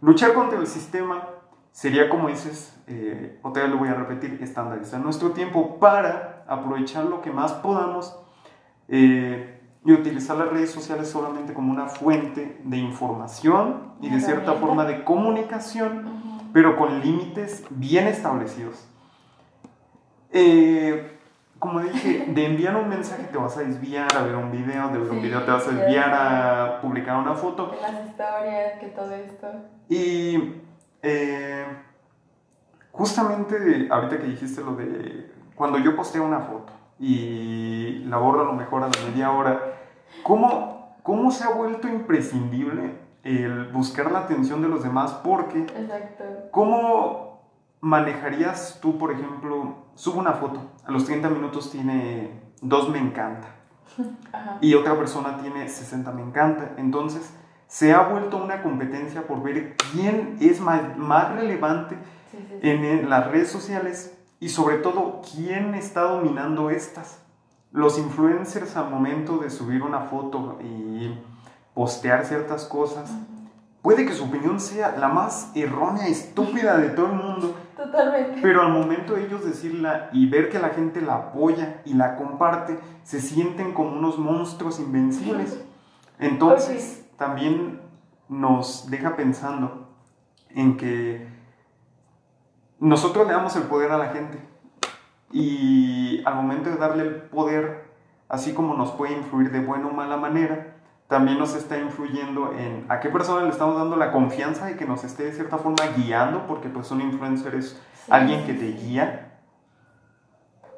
Luchar 0.00 0.34
contra 0.34 0.58
el 0.58 0.66
sistema 0.66 1.26
sería, 1.72 2.08
como 2.08 2.28
dices, 2.28 2.78
eh, 2.86 3.38
otra 3.42 3.64
vez 3.64 3.72
lo 3.72 3.78
voy 3.78 3.88
a 3.88 3.94
repetir, 3.94 4.38
estandarizar 4.42 5.00
nuestro 5.00 5.30
tiempo 5.30 5.78
para 5.80 6.44
aprovechar 6.46 7.06
lo 7.06 7.22
que 7.22 7.30
más 7.30 7.52
podamos, 7.54 8.16
eh, 8.88 9.58
y 9.84 9.92
utilizar 9.92 10.36
las 10.36 10.48
redes 10.48 10.70
sociales 10.70 11.08
solamente 11.08 11.54
como 11.54 11.72
una 11.72 11.86
fuente 11.86 12.60
de 12.62 12.76
información 12.76 13.94
y 14.00 14.10
de 14.10 14.20
cierta 14.20 14.52
forma 14.54 14.84
de 14.84 15.02
comunicación, 15.02 16.50
pero 16.52 16.76
con 16.76 17.00
límites 17.00 17.64
bien 17.70 18.06
establecidos. 18.06 18.86
Eh, 20.30 21.18
como 21.58 21.80
dije, 21.80 22.26
de 22.28 22.46
enviar 22.46 22.76
un 22.76 22.88
mensaje 22.88 23.24
te 23.24 23.38
vas 23.38 23.56
a 23.56 23.62
desviar 23.62 24.08
a 24.16 24.22
ver 24.22 24.36
un 24.36 24.52
video, 24.52 24.88
de 24.88 24.98
ver 24.98 25.10
un 25.10 25.22
video 25.22 25.42
te 25.42 25.50
vas 25.50 25.66
a 25.66 25.70
desviar 25.72 26.10
a 26.12 26.80
publicar 26.80 27.16
una 27.16 27.34
foto. 27.34 27.74
Las 27.80 28.06
historias, 28.06 28.78
que 28.78 28.86
todo 28.88 29.12
esto. 29.12 29.48
Y 29.88 30.62
eh, 31.02 31.64
justamente 32.92 33.88
ahorita 33.90 34.18
que 34.18 34.26
dijiste 34.26 34.62
lo 34.62 34.76
de 34.76 35.32
cuando 35.54 35.78
yo 35.78 35.96
posteo 35.96 36.24
una 36.24 36.40
foto 36.40 36.72
y 36.98 38.04
la 38.06 38.16
borro 38.18 38.42
a 38.42 38.44
lo 38.44 38.52
mejor 38.52 38.84
a 38.84 38.88
la 38.88 39.10
media 39.10 39.32
hora, 39.32 39.60
¿cómo, 40.22 40.96
cómo 41.02 41.30
se 41.30 41.44
ha 41.44 41.50
vuelto 41.50 41.88
imprescindible 41.88 42.96
el 43.24 43.66
buscar 43.72 44.10
la 44.12 44.20
atención 44.20 44.62
de 44.62 44.68
los 44.68 44.82
demás? 44.82 45.12
Porque, 45.24 45.62
Exacto. 45.62 46.24
¿cómo 46.50 47.42
manejarías 47.80 48.78
tú, 48.80 48.98
por 48.98 49.10
ejemplo, 49.10 49.74
subo 49.96 50.20
una 50.20 50.34
foto, 50.34 50.60
a 50.86 50.92
los 50.92 51.04
30 51.04 51.28
minutos 51.30 51.70
tiene 51.70 52.40
dos 52.60 52.88
me 52.88 52.98
encanta 52.98 53.48
y 54.60 54.74
otra 54.74 54.96
persona 54.96 55.38
tiene 55.38 55.68
60 55.68 56.12
me 56.12 56.22
encanta, 56.22 56.72
entonces 56.76 57.36
se 57.72 57.94
ha 57.94 58.02
vuelto 58.02 58.36
una 58.36 58.62
competencia 58.62 59.26
por 59.26 59.42
ver 59.42 59.76
quién 59.92 60.36
es 60.40 60.60
más, 60.60 60.94
más 60.98 61.34
relevante 61.34 61.96
en 62.60 63.08
las 63.08 63.28
redes 63.28 63.50
sociales 63.50 64.14
y 64.40 64.50
sobre 64.50 64.76
todo 64.76 65.22
quién 65.34 65.74
está 65.74 66.02
dominando 66.02 66.68
estas. 66.68 67.22
Los 67.70 67.98
influencers 67.98 68.76
al 68.76 68.90
momento 68.90 69.38
de 69.38 69.48
subir 69.48 69.82
una 69.82 70.00
foto 70.00 70.58
y 70.62 71.18
postear 71.72 72.26
ciertas 72.26 72.66
cosas, 72.66 73.10
puede 73.80 74.04
que 74.04 74.12
su 74.12 74.24
opinión 74.24 74.60
sea 74.60 74.94
la 74.98 75.08
más 75.08 75.50
errónea, 75.54 76.08
estúpida 76.08 76.76
de 76.76 76.90
todo 76.90 77.06
el 77.06 77.14
mundo. 77.14 77.56
Totalmente. 77.74 78.40
Pero 78.42 78.60
al 78.60 78.72
momento 78.74 79.14
de 79.14 79.24
ellos 79.24 79.46
decirla 79.46 80.10
y 80.12 80.28
ver 80.28 80.50
que 80.50 80.58
la 80.58 80.68
gente 80.68 81.00
la 81.00 81.14
apoya 81.14 81.80
y 81.86 81.94
la 81.94 82.16
comparte, 82.16 82.78
se 83.02 83.18
sienten 83.18 83.72
como 83.72 83.96
unos 83.96 84.18
monstruos 84.18 84.78
invencibles. 84.78 85.58
Entonces, 86.18 87.01
también 87.16 87.80
nos 88.28 88.90
deja 88.90 89.16
pensando 89.16 89.88
en 90.50 90.76
que 90.76 91.28
nosotros 92.78 93.26
le 93.26 93.32
damos 93.32 93.54
el 93.56 93.64
poder 93.64 93.92
a 93.92 93.98
la 93.98 94.08
gente 94.08 94.38
y 95.30 96.22
al 96.24 96.34
momento 96.34 96.70
de 96.70 96.76
darle 96.76 97.04
el 97.04 97.14
poder, 97.14 97.84
así 98.28 98.52
como 98.52 98.74
nos 98.74 98.90
puede 98.92 99.14
influir 99.14 99.50
de 99.50 99.60
buena 99.60 99.86
o 99.86 99.92
mala 99.92 100.16
manera, 100.16 100.76
también 101.08 101.38
nos 101.38 101.54
está 101.54 101.78
influyendo 101.78 102.52
en 102.54 102.86
a 102.88 103.00
qué 103.00 103.08
persona 103.08 103.42
le 103.42 103.50
estamos 103.50 103.76
dando 103.76 103.96
la 103.96 104.12
confianza 104.12 104.66
de 104.66 104.76
que 104.76 104.86
nos 104.86 105.04
esté 105.04 105.24
de 105.24 105.32
cierta 105.32 105.58
forma 105.58 105.86
guiando, 105.96 106.46
porque 106.46 106.68
pues 106.68 106.90
un 106.90 107.02
influencer 107.02 107.54
es 107.54 107.80
alguien 108.08 108.46
que 108.46 108.54
te 108.54 108.72
guía. 108.72 109.38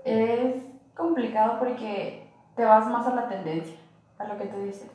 Es 0.05 0.57
complicado 0.97 1.59
porque 1.59 2.29
te 2.57 2.64
vas 2.64 2.87
más 2.88 3.07
a 3.07 3.14
la 3.14 3.29
tendencia, 3.29 3.76
a 4.19 4.25
lo 4.25 4.37
que 4.37 4.47
tú 4.47 4.59
dices. 4.61 4.91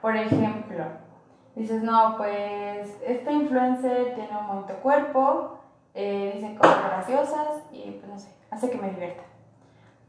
Por 0.00 0.16
ejemplo, 0.16 0.84
dices, 1.54 1.82
no, 1.82 2.16
pues 2.16 2.96
este 3.06 3.32
influencer 3.32 4.14
tiene 4.14 4.30
un 4.38 4.46
bonito 4.46 4.74
cuerpo, 4.82 5.58
eh, 5.94 6.32
dice 6.34 6.56
cosas 6.56 6.84
graciosas 6.84 7.48
y 7.72 7.90
pues 7.92 8.10
no 8.10 8.18
sé, 8.18 8.34
hace 8.50 8.70
que 8.70 8.78
me 8.78 8.90
divierta. 8.90 9.22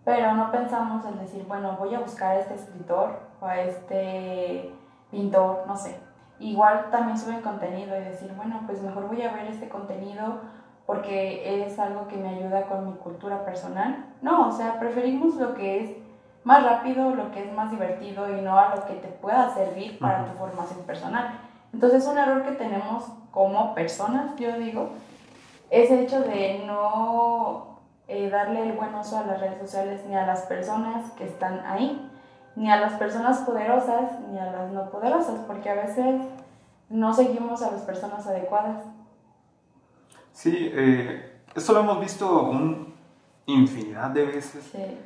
Pero 0.05 0.33
no 0.33 0.51
pensamos 0.51 1.05
en 1.05 1.19
decir, 1.19 1.45
bueno, 1.47 1.75
voy 1.77 1.93
a 1.93 1.99
buscar 1.99 2.35
a 2.35 2.39
este 2.39 2.55
escritor 2.55 3.19
o 3.39 3.45
a 3.45 3.59
este 3.59 4.71
pintor, 5.11 5.63
no 5.67 5.75
sé. 5.75 5.95
Igual 6.39 6.89
también 6.89 7.17
suben 7.17 7.41
contenido 7.41 7.95
y 7.95 8.03
decir, 8.03 8.33
bueno, 8.35 8.61
pues 8.65 8.81
mejor 8.81 9.07
voy 9.07 9.21
a 9.21 9.31
ver 9.31 9.45
este 9.45 9.69
contenido 9.69 10.39
porque 10.87 11.63
es 11.63 11.77
algo 11.77 12.07
que 12.07 12.17
me 12.17 12.29
ayuda 12.29 12.63
con 12.63 12.87
mi 12.87 12.93
cultura 12.93 13.45
personal. 13.45 14.05
No, 14.21 14.47
o 14.47 14.51
sea, 14.51 14.79
preferimos 14.79 15.35
lo 15.35 15.53
que 15.53 15.83
es 15.83 15.97
más 16.43 16.63
rápido, 16.63 17.15
lo 17.15 17.31
que 17.31 17.43
es 17.43 17.53
más 17.53 17.71
divertido 17.71 18.29
y 18.35 18.41
no 18.41 18.57
a 18.57 18.75
lo 18.75 18.85
que 18.85 18.93
te 18.93 19.07
pueda 19.07 19.53
servir 19.53 19.99
para 19.99 20.25
tu 20.25 20.37
formación 20.37 20.79
personal. 20.85 21.39
Entonces, 21.73 22.05
un 22.07 22.17
error 22.17 22.43
que 22.43 22.53
tenemos 22.53 23.05
como 23.31 23.73
personas, 23.75 24.35
yo 24.37 24.57
digo, 24.57 24.89
es 25.69 25.89
el 25.89 25.99
hecho 25.99 26.21
de 26.21 26.63
no 26.65 27.79
eh, 28.07 28.29
darle 28.29 28.63
el 28.63 28.73
buen 28.73 28.93
uso 28.95 29.17
a 29.17 29.25
las 29.25 29.39
redes 29.39 29.59
sociales 29.59 30.01
ni 30.07 30.15
a 30.15 30.25
las 30.25 30.41
personas 30.41 31.11
que 31.11 31.25
están 31.25 31.65
ahí, 31.65 32.09
ni 32.55 32.69
a 32.69 32.79
las 32.79 32.93
personas 32.93 33.39
poderosas 33.39 34.19
ni 34.31 34.37
a 34.39 34.51
las 34.51 34.71
no 34.71 34.89
poderosas, 34.89 35.39
porque 35.47 35.69
a 35.69 35.75
veces 35.75 36.21
no 36.89 37.13
seguimos 37.13 37.61
a 37.61 37.71
las 37.71 37.81
personas 37.83 38.27
adecuadas. 38.27 38.83
Sí, 40.33 40.71
eh, 40.73 41.41
esto 41.55 41.73
lo 41.73 41.79
hemos 41.81 42.01
visto 42.01 42.43
un 42.43 42.93
infinidad 43.45 44.09
de 44.09 44.25
veces. 44.25 44.69
Sí. 44.71 44.97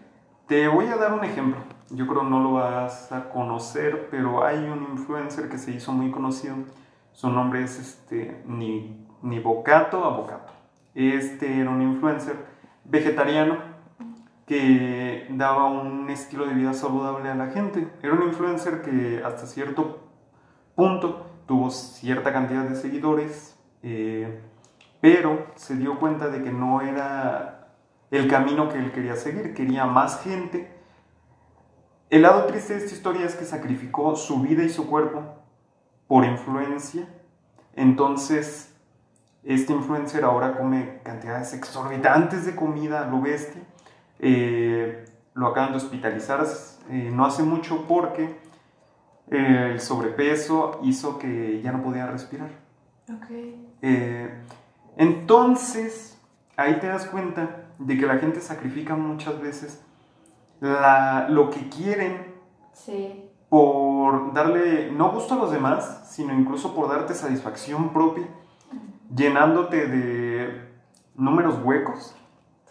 Te 0.48 0.68
voy 0.68 0.86
a 0.86 0.96
dar 0.98 1.12
un 1.14 1.24
ejemplo. 1.24 1.60
Yo 1.90 2.06
creo 2.06 2.22
no 2.22 2.40
lo 2.40 2.54
vas 2.54 3.12
a 3.12 3.30
conocer, 3.30 4.10
pero 4.12 4.46
hay 4.46 4.58
un 4.58 4.84
influencer 4.92 5.50
que 5.50 5.58
se 5.58 5.72
hizo 5.72 5.92
muy 5.92 6.12
conocido. 6.12 6.56
Su 7.14 7.32
nombre 7.32 7.64
es 7.64 7.80
este, 7.80 8.44
ni, 8.46 9.08
ni 9.24 9.40
Bocato. 9.40 10.28
Este 10.94 11.60
era 11.62 11.72
un 11.72 11.82
influencer 11.82 12.36
vegetariano 12.84 13.58
que 14.46 15.26
daba 15.32 15.66
un 15.66 16.12
estilo 16.12 16.46
de 16.46 16.54
vida 16.54 16.74
saludable 16.74 17.28
a 17.30 17.36
la 17.36 17.48
gente. 17.48 17.88
Era 18.04 18.14
un 18.14 18.24
influencer 18.24 18.84
que 18.84 19.24
hasta 19.26 19.48
cierto 19.48 20.08
punto 20.76 21.26
tuvo 21.48 21.72
cierta 21.72 22.32
cantidad 22.32 22.66
de 22.66 22.76
seguidores, 22.76 23.58
eh, 23.82 24.42
pero 25.02 25.48
se 25.56 25.76
dio 25.76 25.98
cuenta 26.00 26.28
de 26.28 26.44
que 26.44 26.52
no 26.52 26.82
era 26.82 27.55
el 28.16 28.28
camino 28.28 28.70
que 28.70 28.78
él 28.78 28.92
quería 28.92 29.16
seguir, 29.16 29.54
quería 29.54 29.86
más 29.86 30.22
gente. 30.24 30.72
El 32.10 32.22
lado 32.22 32.46
triste 32.46 32.74
de 32.74 32.80
esta 32.80 32.96
historia 32.96 33.26
es 33.26 33.36
que 33.36 33.46
sacrificó 33.46 34.16
su 34.16 34.42
vida 34.42 34.64
y 34.64 34.70
su 34.70 34.88
cuerpo 34.88 35.24
por 36.08 36.24
influencia, 36.24 37.08
entonces 37.76 38.74
este 39.44 39.74
influencer 39.74 40.24
ahora 40.24 40.58
come 40.58 41.00
cantidades 41.04 41.54
exorbitantes 41.54 42.46
de 42.46 42.56
comida, 42.56 43.08
lo 43.08 43.22
bestia. 43.22 43.62
Eh, 44.20 45.06
lo 45.34 45.48
acaban 45.48 45.72
de 45.72 45.78
hospitalizar 45.78 46.46
eh, 46.90 47.12
no 47.14 47.26
hace 47.26 47.44
mucho 47.44 47.86
porque 47.88 48.40
eh, 49.30 49.70
el 49.74 49.82
sobrepeso 49.82 50.80
hizo 50.84 51.20
que 51.20 51.62
ya 51.62 51.72
no 51.72 51.84
podía 51.84 52.08
respirar. 52.08 52.50
entonces, 54.98 56.18
ahí 56.56 56.80
te 56.80 56.88
das 56.88 57.06
cuenta 57.06 57.65
de 57.80 57.98
que 57.98 58.06
la 58.06 58.18
gente 58.18 58.42
sacrifica 58.42 58.96
muchas 58.96 59.40
veces 59.42 59.84
lo 60.62 61.50
que 61.50 61.70
quieren 61.70 62.34
por 63.50 64.34
darle 64.34 64.92
no 64.92 65.12
gusto 65.12 65.36
a 65.36 65.38
los 65.38 65.52
demás, 65.52 66.10
sino 66.10 66.34
incluso 66.34 66.74
por 66.74 66.90
darte 66.90 67.14
satisfacción 67.14 67.94
propia 67.94 68.28
llenándote 69.14 69.88
de 69.88 70.68
números 71.16 71.60
huecos, 71.64 72.16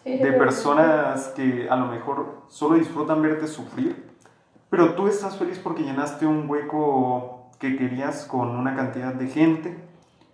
de 0.03 0.33
personas 0.33 1.29
que 1.29 1.67
a 1.69 1.75
lo 1.75 1.87
mejor 1.87 2.43
solo 2.47 2.75
disfrutan 2.75 3.21
verte 3.21 3.47
sufrir, 3.47 4.11
pero 4.69 4.93
tú 4.93 5.07
estás 5.07 5.37
feliz 5.37 5.57
porque 5.57 5.83
llenaste 5.83 6.27
un 6.27 6.49
hueco 6.49 7.49
que 7.59 7.77
querías 7.77 8.25
con 8.25 8.49
una 8.49 8.75
cantidad 8.75 9.13
de 9.13 9.27
gente, 9.27 9.75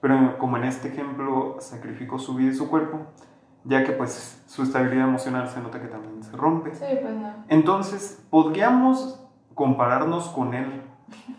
pero 0.01 0.37
como 0.37 0.57
en 0.57 0.65
este 0.65 0.89
ejemplo 0.89 1.57
sacrificó 1.59 2.19
su 2.19 2.35
vida 2.35 2.51
y 2.51 2.55
su 2.55 2.69
cuerpo, 2.69 2.99
ya 3.63 3.83
que 3.83 3.91
pues 3.91 4.41
su 4.47 4.63
estabilidad 4.63 5.07
emocional 5.07 5.49
se 5.49 5.59
nota 5.61 5.81
que 5.81 5.87
también 5.87 6.23
se 6.23 6.35
rompe. 6.35 6.75
Sí, 6.75 6.85
pues 7.01 7.13
no. 7.13 7.33
Entonces, 7.47 8.23
podríamos 8.29 9.19
compararnos 9.53 10.29
con 10.29 10.53
él, 10.53 10.81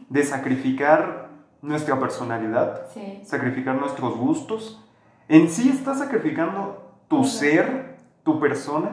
de 0.08 0.22
sacrificar 0.22 1.28
nuestra 1.62 1.98
personalidad, 1.98 2.86
sacrificar 3.24 3.76
nuestros 3.76 4.16
gustos. 4.16 4.84
En 5.28 5.48
sí 5.48 5.70
estás 5.70 5.98
sacrificando 5.98 6.92
tu 7.08 7.24
ser, 7.24 7.96
tu 8.22 8.38
persona, 8.38 8.90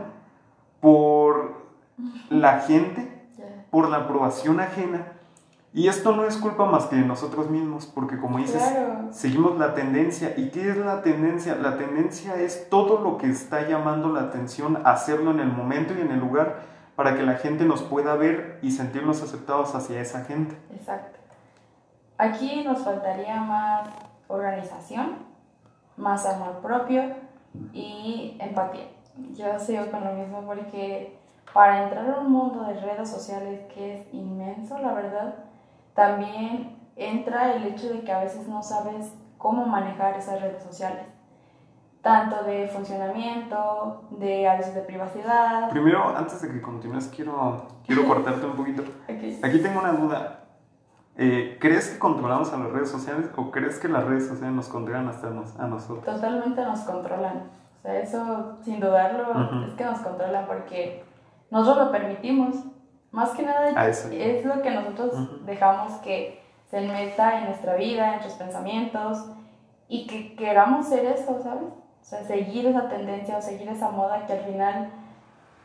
por 0.80 1.66
la 2.30 2.60
gente, 2.62 3.28
por 3.70 3.90
la 3.90 3.98
aprobación 3.98 4.60
ajena. 4.60 5.19
Y 5.72 5.88
esto 5.88 6.16
no 6.16 6.26
es 6.26 6.38
culpa 6.38 6.66
más 6.66 6.86
que 6.86 6.96
de 6.96 7.06
nosotros 7.06 7.50
mismos, 7.50 7.86
porque 7.86 8.20
como 8.20 8.40
dices, 8.40 8.64
seguimos 9.12 9.60
la 9.60 9.76
tendencia. 9.76 10.34
¿Y 10.36 10.50
qué 10.50 10.72
es 10.72 10.78
la 10.78 11.04
tendencia? 11.04 11.56
La 11.56 11.78
tendencia 11.78 12.36
es 12.36 12.70
todo 12.70 13.00
lo 13.02 13.18
que 13.18 13.30
está 13.30 13.68
llamando 13.68 14.10
la 14.10 14.22
atención, 14.22 14.82
hacerlo 14.84 15.30
en 15.32 15.42
el 15.42 15.52
momento 15.52 15.94
y 15.96 16.02
en 16.02 16.12
el 16.12 16.20
lugar 16.20 16.62
para 16.96 17.16
que 17.16 17.24
la 17.24 17.36
gente 17.36 17.66
nos 17.66 17.84
pueda 17.84 18.16
ver 18.16 18.60
y 18.62 18.72
sentirnos 18.72 19.22
aceptados 19.22 19.76
hacia 19.76 20.02
esa 20.02 20.26
gente. 20.26 20.58
Exacto. 20.74 21.20
Aquí 22.18 22.64
nos 22.66 22.84
faltaría 22.84 23.40
más 23.42 23.88
organización, 24.28 25.18
más 25.96 26.26
amor 26.26 26.60
propio 26.62 27.04
y 27.74 28.38
empatía. 28.40 28.88
Yo 29.34 29.60
sigo 29.60 29.90
con 29.92 30.04
lo 30.04 30.14
mismo 30.14 30.42
porque 30.42 31.18
para 31.54 31.84
entrar 31.84 32.10
a 32.10 32.20
un 32.20 32.32
mundo 32.32 32.64
de 32.64 32.74
redes 32.80 33.10
sociales 33.10 33.62
que 33.74 34.00
es 34.00 34.14
inmenso, 34.14 34.78
la 34.80 34.94
verdad, 34.94 35.36
también 36.00 36.78
entra 36.96 37.54
el 37.56 37.66
hecho 37.66 37.90
de 37.90 38.02
que 38.06 38.12
a 38.14 38.22
veces 38.22 38.48
no 38.48 38.64
sabes 38.64 39.14
cómo 39.38 39.66
manejar 39.66 40.16
esas 40.16 40.42
redes 40.42 40.64
sociales. 40.64 41.06
Tanto 42.02 42.42
de 42.44 42.70
funcionamiento, 42.70 44.08
de 44.12 44.48
a 44.48 44.56
veces 44.56 44.76
de 44.76 44.82
privacidad. 44.84 45.70
Primero, 45.70 46.16
antes 46.16 46.42
de 46.42 46.50
que 46.50 46.62
continúes, 46.62 47.12
quiero, 47.14 47.68
quiero 47.86 48.08
cortarte 48.08 48.46
un 48.46 48.56
poquito. 48.56 48.84
Aquí 49.44 49.60
tengo 49.60 49.82
una 49.82 49.92
duda. 49.92 50.46
Eh, 51.18 51.58
¿Crees 51.60 51.90
que 51.90 52.00
controlamos 52.00 52.54
a 52.54 52.58
las 52.58 52.72
redes 52.72 52.90
sociales 52.90 53.30
o 53.36 53.52
crees 53.52 53.78
que 53.78 53.90
las 53.90 54.06
redes 54.06 54.26
sociales 54.26 54.56
nos 54.56 54.70
controlan 54.70 55.10
hasta 55.10 55.28
a 55.28 55.68
nosotros? 55.68 56.06
Totalmente 56.06 56.64
nos 56.64 56.80
controlan. 56.80 57.44
O 57.78 57.82
sea, 57.82 58.00
eso 58.00 58.58
sin 58.62 58.80
dudarlo 58.80 59.34
es 59.68 59.74
que 59.74 59.84
nos 59.84 60.00
controlan 60.00 60.48
porque 60.48 61.04
nosotros 61.52 61.88
lo 61.88 61.92
permitimos. 61.92 62.56
Más 63.12 63.32
que 63.32 63.44
nada 63.44 63.88
es 63.88 64.46
lo 64.46 64.62
que 64.62 64.72
nosotros 64.72 65.46
dejamos 65.46 65.94
que 66.02 66.42
se 66.70 66.82
meta 66.82 67.40
en 67.40 67.46
nuestra 67.46 67.76
vida, 67.76 68.06
en 68.06 68.12
nuestros 68.12 68.36
pensamientos 68.36 69.26
y 69.88 70.06
que 70.06 70.36
queramos 70.36 70.88
ser 70.88 71.06
eso, 71.06 71.42
¿sabes? 71.42 71.70
O 72.02 72.06
sea, 72.06 72.24
seguir 72.24 72.68
esa 72.68 72.88
tendencia 72.88 73.38
o 73.38 73.42
seguir 73.42 73.68
esa 73.68 73.90
moda 73.90 74.26
que 74.28 74.34
al 74.34 74.42
final 74.42 74.90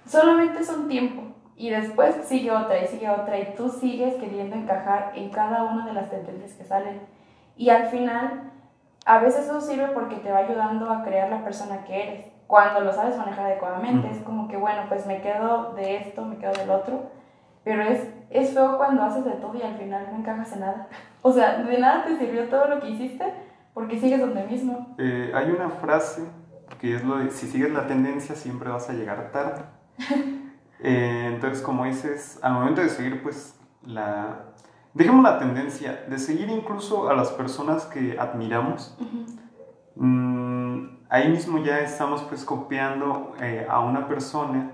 solamente 0.06 0.60
es 0.60 0.70
un 0.70 0.88
tiempo 0.88 1.22
y 1.56 1.70
después 1.70 2.16
sigue 2.24 2.50
otra 2.50 2.82
y 2.82 2.86
sigue 2.86 3.10
otra 3.10 3.38
y 3.38 3.54
tú 3.54 3.68
sigues 3.68 4.14
queriendo 4.14 4.56
encajar 4.56 5.12
en 5.14 5.28
cada 5.28 5.64
una 5.64 5.86
de 5.86 5.92
las 5.92 6.10
tendencias 6.10 6.54
que 6.54 6.64
salen. 6.64 7.00
Y 7.56 7.68
al 7.68 7.86
final, 7.86 8.50
a 9.04 9.18
veces 9.18 9.44
eso 9.44 9.60
sirve 9.60 9.88
porque 9.88 10.16
te 10.16 10.32
va 10.32 10.38
ayudando 10.38 10.90
a 10.90 11.04
crear 11.04 11.28
la 11.28 11.44
persona 11.44 11.84
que 11.84 12.02
eres. 12.02 12.26
Cuando 12.46 12.80
lo 12.80 12.92
sabes 12.92 13.16
manejar 13.16 13.46
adecuadamente, 13.46 14.10
es 14.10 14.18
como 14.22 14.48
que, 14.48 14.56
bueno, 14.56 14.82
pues 14.88 15.06
me 15.06 15.20
quedo 15.20 15.74
de 15.74 15.96
esto, 15.96 16.24
me 16.24 16.38
quedo 16.38 16.52
del 16.52 16.70
otro 16.70 17.10
pero 17.64 17.82
es, 17.82 18.08
es 18.30 18.50
feo 18.52 18.76
cuando 18.76 19.02
haces 19.02 19.24
de 19.24 19.32
todo 19.32 19.54
y 19.54 19.62
al 19.62 19.76
final 19.76 20.08
no 20.10 20.18
encajas 20.18 20.52
en 20.52 20.60
nada. 20.60 20.88
O 21.26 21.32
sea, 21.32 21.62
de 21.62 21.78
nada 21.78 22.04
te 22.04 22.18
sirvió 22.18 22.50
todo 22.50 22.68
lo 22.68 22.80
que 22.80 22.90
hiciste 22.90 23.24
porque 23.72 23.98
sigues 23.98 24.20
donde 24.20 24.44
mismo. 24.44 24.94
Eh, 24.98 25.32
hay 25.34 25.50
una 25.50 25.70
frase 25.70 26.22
que 26.78 26.96
es 26.96 27.02
lo 27.02 27.16
de, 27.16 27.30
si 27.30 27.46
sigues 27.46 27.72
la 27.72 27.86
tendencia 27.86 28.34
siempre 28.34 28.68
vas 28.68 28.88
a 28.90 28.92
llegar 28.92 29.30
tarde. 29.32 29.62
Eh, 30.86 31.30
entonces, 31.32 31.62
como 31.62 31.86
dices, 31.86 32.38
al 32.42 32.52
momento 32.52 32.82
de 32.82 32.90
seguir, 32.90 33.22
pues, 33.22 33.58
la... 33.86 34.40
Dejemos 34.92 35.22
la 35.22 35.38
tendencia 35.38 36.04
de 36.06 36.18
seguir 36.18 36.50
incluso 36.50 37.08
a 37.08 37.14
las 37.14 37.30
personas 37.30 37.86
que 37.86 38.18
admiramos. 38.18 38.94
Mm, 39.94 40.98
ahí 41.08 41.30
mismo 41.30 41.64
ya 41.64 41.80
estamos 41.80 42.22
pues 42.24 42.44
copiando 42.44 43.34
eh, 43.40 43.66
a 43.66 43.80
una 43.80 44.06
persona 44.06 44.72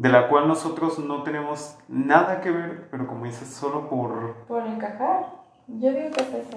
de 0.00 0.08
la 0.08 0.28
cual 0.28 0.48
nosotros 0.48 0.98
no 0.98 1.24
tenemos 1.24 1.76
nada 1.86 2.40
que 2.40 2.50
ver, 2.50 2.88
pero 2.90 3.06
como 3.06 3.26
dices, 3.26 3.48
solo 3.48 3.86
por... 3.90 4.34
Por 4.48 4.66
encajar. 4.66 5.26
Yo 5.66 5.92
digo 5.92 6.10
que 6.12 6.22
es 6.22 6.34
eso. 6.46 6.56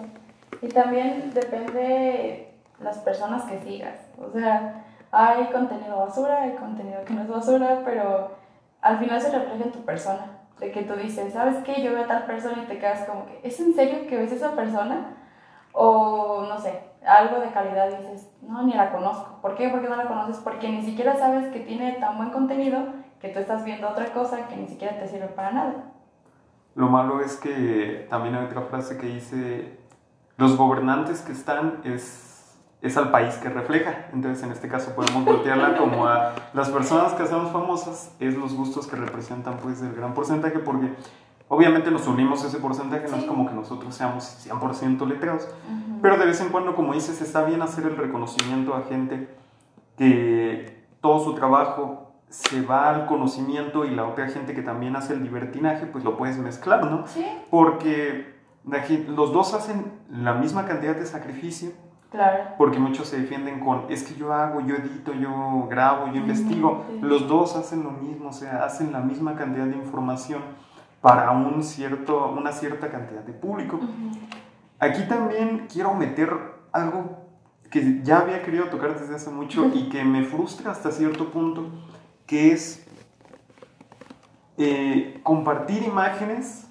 Y 0.62 0.70
también 0.70 1.30
depende 1.34 2.54
las 2.80 3.00
personas 3.00 3.44
que 3.44 3.60
sigas. 3.60 4.00
O 4.18 4.32
sea, 4.32 4.86
hay 5.12 5.48
contenido 5.48 5.98
basura, 5.98 6.44
hay 6.44 6.52
contenido 6.52 7.04
que 7.04 7.14
no 7.14 7.24
es 7.24 7.28
basura, 7.28 7.82
pero 7.84 8.32
al 8.80 9.00
final 9.00 9.20
se 9.20 9.38
refleja 9.38 9.66
en 9.66 9.72
tu 9.74 9.84
persona. 9.84 10.40
De 10.58 10.72
que 10.72 10.84
tú 10.84 10.94
dices, 10.94 11.34
¿sabes 11.34 11.58
qué? 11.66 11.84
Yo 11.84 11.92
veo 11.92 12.06
a 12.06 12.08
tal 12.08 12.24
persona 12.24 12.64
y 12.64 12.68
te 12.68 12.80
quedas 12.80 13.06
como 13.06 13.26
que, 13.26 13.42
¿es 13.44 13.60
en 13.60 13.74
serio 13.74 14.08
que 14.08 14.16
ves 14.16 14.32
a 14.32 14.36
esa 14.36 14.56
persona? 14.56 15.18
O 15.74 16.46
no 16.48 16.58
sé, 16.60 16.80
algo 17.06 17.42
de 17.42 17.52
calidad 17.52 17.90
dices, 17.90 18.32
no, 18.42 18.64
ni 18.64 18.74
la 18.74 18.94
conozco. 18.94 19.42
¿Por 19.42 19.56
qué? 19.56 19.68
Porque 19.68 19.90
no 19.90 19.98
la 19.98 20.08
conoces. 20.08 20.38
Porque 20.38 20.70
ni 20.70 20.82
siquiera 20.82 21.18
sabes 21.18 21.52
que 21.52 21.60
tiene 21.60 21.92
tan 22.00 22.16
buen 22.16 22.30
contenido 22.30 23.03
que 23.24 23.30
tú 23.30 23.40
estás 23.40 23.64
viendo 23.64 23.88
otra 23.88 24.12
cosa 24.12 24.50
que 24.50 24.58
ni 24.58 24.68
siquiera 24.68 25.00
te 25.00 25.08
sirve 25.08 25.28
para 25.28 25.54
nada. 25.54 25.86
Lo 26.76 26.90
malo 26.90 27.22
es 27.22 27.38
que 27.38 28.06
también 28.10 28.36
hay 28.36 28.44
otra 28.48 28.64
frase 28.64 28.98
que 28.98 29.08
dice, 29.08 29.80
los 30.36 30.58
gobernantes 30.58 31.22
que 31.22 31.32
están 31.32 31.80
es, 31.86 32.60
es 32.82 32.98
al 32.98 33.12
país 33.12 33.36
que 33.36 33.48
refleja. 33.48 34.08
Entonces 34.12 34.44
en 34.44 34.52
este 34.52 34.68
caso 34.68 34.94
podemos 34.94 35.24
voltearla 35.24 35.78
como 35.78 36.06
a 36.06 36.34
las 36.54 36.70
personas 36.70 37.14
que 37.14 37.24
hacemos 37.24 37.54
famosas, 37.54 38.14
es 38.20 38.36
los 38.36 38.54
gustos 38.56 38.88
que 38.88 38.98
representan 38.98 39.56
pues 39.64 39.82
el 39.82 39.94
gran 39.96 40.14
porcentaje 40.14 40.60
porque 40.60 40.94
obviamente 41.48 41.92
nos 41.92 42.06
unimos 42.08 42.44
a 42.44 42.48
ese 42.48 42.58
porcentaje, 42.58 43.08
no 43.08 43.16
es 43.16 43.24
como 43.24 43.48
que 43.48 43.54
nosotros 43.54 43.96
seamos 43.96 44.46
100% 44.46 45.08
letrados, 45.08 45.48
pero 46.02 46.18
de 46.18 46.26
vez 46.26 46.42
en 46.42 46.50
cuando 46.50 46.76
como 46.76 46.94
dices 46.94 47.22
está 47.22 47.46
bien 47.46 47.62
hacer 47.62 47.86
el 47.86 47.96
reconocimiento 47.96 48.76
a 48.76 48.82
gente 48.82 49.34
que 49.96 50.84
todo 51.00 51.24
su 51.24 51.36
trabajo 51.36 52.13
se 52.34 52.64
va 52.64 52.90
al 52.90 53.06
conocimiento 53.06 53.86
y 53.86 53.92
la 53.92 54.08
otra 54.08 54.28
gente 54.28 54.56
que 54.56 54.64
también 54.64 54.96
hace 54.96 55.14
el 55.14 55.24
libertinaje, 55.24 55.86
pues 55.86 56.04
lo 56.04 56.18
puedes 56.18 56.40
mezclar, 56.40 56.84
¿no? 56.84 57.06
Sí. 57.06 57.24
Porque 57.52 58.34
los 59.08 59.32
dos 59.32 59.54
hacen 59.54 59.92
la 60.10 60.34
misma 60.34 60.66
cantidad 60.66 60.96
de 60.96 61.06
sacrificio. 61.06 61.70
Claro. 62.10 62.56
Porque 62.58 62.80
muchos 62.80 63.08
se 63.08 63.20
defienden 63.20 63.60
con, 63.60 63.86
es 63.90 64.04
que 64.04 64.16
yo 64.16 64.34
hago, 64.34 64.62
yo 64.62 64.76
edito, 64.76 65.14
yo 65.14 65.68
grabo, 65.70 66.08
yo 66.08 66.22
investigo. 66.22 66.86
Los 67.02 67.28
dos 67.28 67.56
hacen 67.56 67.84
lo 67.84 67.92
mismo, 67.92 68.30
o 68.30 68.34
sea, 68.34 68.64
hacen 68.66 68.92
la 68.92 69.00
misma 69.00 69.36
cantidad 69.36 69.68
de 69.68 69.76
información 69.76 70.42
para 71.02 71.30
un 71.32 71.62
cierto, 71.64 72.32
una 72.32 72.52
cierta 72.52 72.90
cantidad 72.90 73.22
de 73.22 73.34
público. 73.34 73.80
Aquí 74.80 75.04
también 75.08 75.68
quiero 75.72 75.94
meter 75.94 76.36
algo 76.72 77.28
que 77.70 78.02
ya 78.04 78.22
había 78.22 78.42
querido 78.42 78.66
tocar 78.66 79.00
desde 79.00 79.16
hace 79.16 79.30
mucho 79.30 79.70
y 79.72 79.90
que 79.90 80.04
me 80.04 80.24
frustra 80.24 80.72
hasta 80.72 80.92
cierto 80.92 81.32
punto 81.32 81.70
que 82.26 82.52
es 82.52 82.86
eh, 84.58 85.20
compartir 85.24 85.84
imágenes 85.84 86.68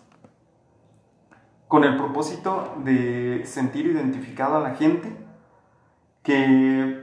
con 1.69 1.85
el 1.85 1.97
propósito 1.97 2.75
de 2.85 3.43
sentir 3.45 3.87
identificado 3.87 4.57
a 4.57 4.61
la 4.61 4.75
gente 4.75 5.11
que 6.23 7.03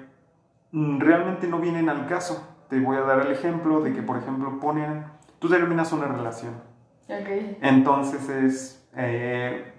realmente 0.71 1.47
no 1.47 1.59
vienen 1.59 1.89
al 1.89 2.07
caso. 2.07 2.47
Te 2.69 2.79
voy 2.79 2.97
a 2.97 3.01
dar 3.01 3.25
el 3.25 3.31
ejemplo 3.31 3.81
de 3.81 3.93
que, 3.93 4.01
por 4.01 4.17
ejemplo, 4.17 4.59
ponen, 4.59 5.05
tú 5.39 5.49
terminas 5.49 5.91
una 5.91 6.07
relación. 6.07 6.53
Entonces 7.61 8.29
es, 8.29 8.87
eh, 8.95 9.73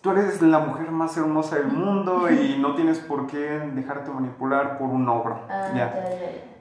tú 0.00 0.10
eres 0.10 0.40
la 0.42 0.60
mujer 0.60 0.90
más 0.90 1.16
hermosa 1.16 1.56
del 1.56 1.68
mundo 1.68 2.30
y 2.30 2.58
no 2.60 2.74
tienes 2.74 2.98
por 2.98 3.26
qué 3.26 3.60
dejarte 3.74 4.10
manipular 4.10 4.78
por 4.78 4.88
un 4.88 5.08
ogro. 5.08 5.40
Ah, 5.48 5.70
ya. 5.74 5.94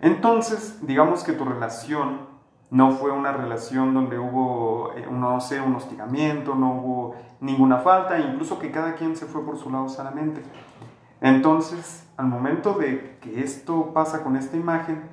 Entonces, 0.02 0.80
digamos 0.82 1.24
que 1.24 1.34
tu 1.34 1.46
relación 1.46 2.28
no 2.70 2.92
fue 2.92 3.12
una 3.12 3.32
relación 3.32 3.94
donde 3.94 4.20
hubo, 4.20 4.92
eh, 4.94 5.08
no 5.10 5.40
sé, 5.40 5.62
un 5.62 5.76
hostigamiento, 5.76 6.54
no 6.56 6.74
hubo 6.74 7.16
ninguna 7.40 7.78
falta, 7.78 8.20
incluso 8.20 8.60
que 8.60 8.72
cada 8.72 8.96
quien 8.96 9.16
se 9.16 9.26
fue 9.26 9.46
por 9.46 9.58
su 9.58 9.70
lado 9.70 9.88
sanamente. 9.88 10.42
Entonces, 11.22 12.06
al 12.18 12.28
momento 12.28 12.74
de 12.74 13.18
que 13.22 13.42
esto 13.42 13.94
pasa 13.94 14.24
con 14.24 14.36
esta 14.36 14.58
imagen, 14.58 15.04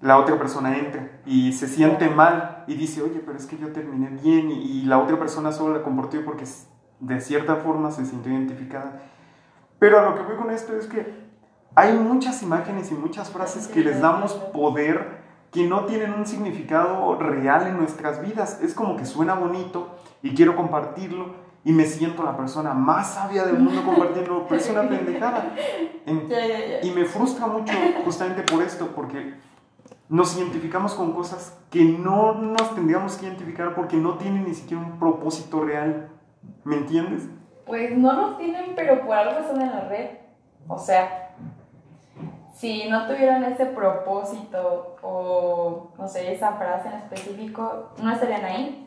la 0.00 0.18
otra 0.18 0.38
persona 0.38 0.76
entra 0.78 1.20
y 1.26 1.52
se 1.52 1.68
siente 1.68 2.08
mal 2.08 2.64
y 2.66 2.74
dice, 2.74 3.02
oye, 3.02 3.22
pero 3.24 3.36
es 3.36 3.46
que 3.46 3.58
yo 3.58 3.72
terminé 3.72 4.08
bien 4.08 4.50
y, 4.50 4.82
la 4.82 4.98
otra 4.98 5.18
persona 5.18 5.52
solo 5.52 5.74
la 5.74 5.82
comportó 5.82 6.22
porque 6.24 6.44
de 7.00 7.20
cierta 7.20 7.56
forma 7.56 7.90
se 7.90 8.04
sintió 8.04 8.32
identificada. 8.32 9.02
Pero 9.78 9.98
a 9.98 10.10
lo 10.10 10.14
que 10.14 10.22
voy 10.22 10.36
con 10.36 10.50
esto 10.50 10.76
es 10.76 10.86
que 10.86 11.30
hay 11.74 11.94
muchas 11.94 12.42
imágenes 12.42 12.90
y 12.90 12.94
muchas 12.94 13.30
frases 13.30 13.66
que 13.66 13.80
les 13.80 14.00
damos 14.00 14.34
poder 14.34 15.20
que 15.50 15.66
no 15.66 15.84
tienen 15.86 16.12
un 16.12 16.26
significado 16.26 17.16
real 17.16 17.66
en 17.66 17.76
nuestras 17.76 18.22
vidas. 18.22 18.60
Es 18.62 18.74
como 18.74 18.96
que 18.96 19.04
suena 19.04 19.34
bonito 19.34 19.96
y 20.22 20.34
quiero 20.34 20.54
compartirlo 20.54 21.50
y 21.64 21.72
me 21.72 21.84
siento 21.84 22.22
la 22.22 22.36
persona 22.36 22.72
más 22.72 23.14
sabia 23.14 23.44
del 23.44 23.58
mundo 23.58 23.82
compartiendo, 23.84 24.46
pero 24.48 24.60
es 24.60 24.70
una 24.70 24.88
pendejada. 24.88 25.54
Y 26.82 26.90
me 26.90 27.04
frustra 27.04 27.46
mucho 27.46 27.72
justamente 28.04 28.42
por 28.42 28.62
esto, 28.62 28.88
porque 28.94 29.34
nos 30.08 30.36
identificamos 30.36 30.94
con 30.94 31.12
cosas 31.12 31.56
que 31.70 31.84
no 31.84 32.34
nos 32.34 32.74
tendríamos 32.74 33.16
que 33.16 33.26
identificar 33.26 33.74
porque 33.74 33.96
no 33.96 34.14
tienen 34.14 34.44
ni 34.44 34.54
siquiera 34.54 34.82
un 34.82 34.98
propósito 34.98 35.62
real. 35.62 36.08
¿Me 36.64 36.76
entiendes? 36.76 37.28
Pues 37.66 37.96
no 37.96 38.12
lo 38.12 38.36
tienen, 38.36 38.74
pero 38.74 39.00
por 39.06 39.16
algo 39.16 39.40
están 39.40 39.62
en 39.62 39.70
la 39.70 39.88
red. 39.88 40.10
O 40.68 40.78
sea, 40.78 41.30
si 42.54 42.88
no 42.88 43.06
tuvieran 43.06 43.44
ese 43.44 43.66
propósito 43.66 44.96
o, 45.02 45.92
no 45.96 46.08
sé, 46.08 46.32
esa 46.32 46.52
frase 46.52 46.88
en 46.88 46.94
específico, 46.94 47.90
no 48.02 48.12
estarían 48.12 48.44
ahí. 48.44 48.86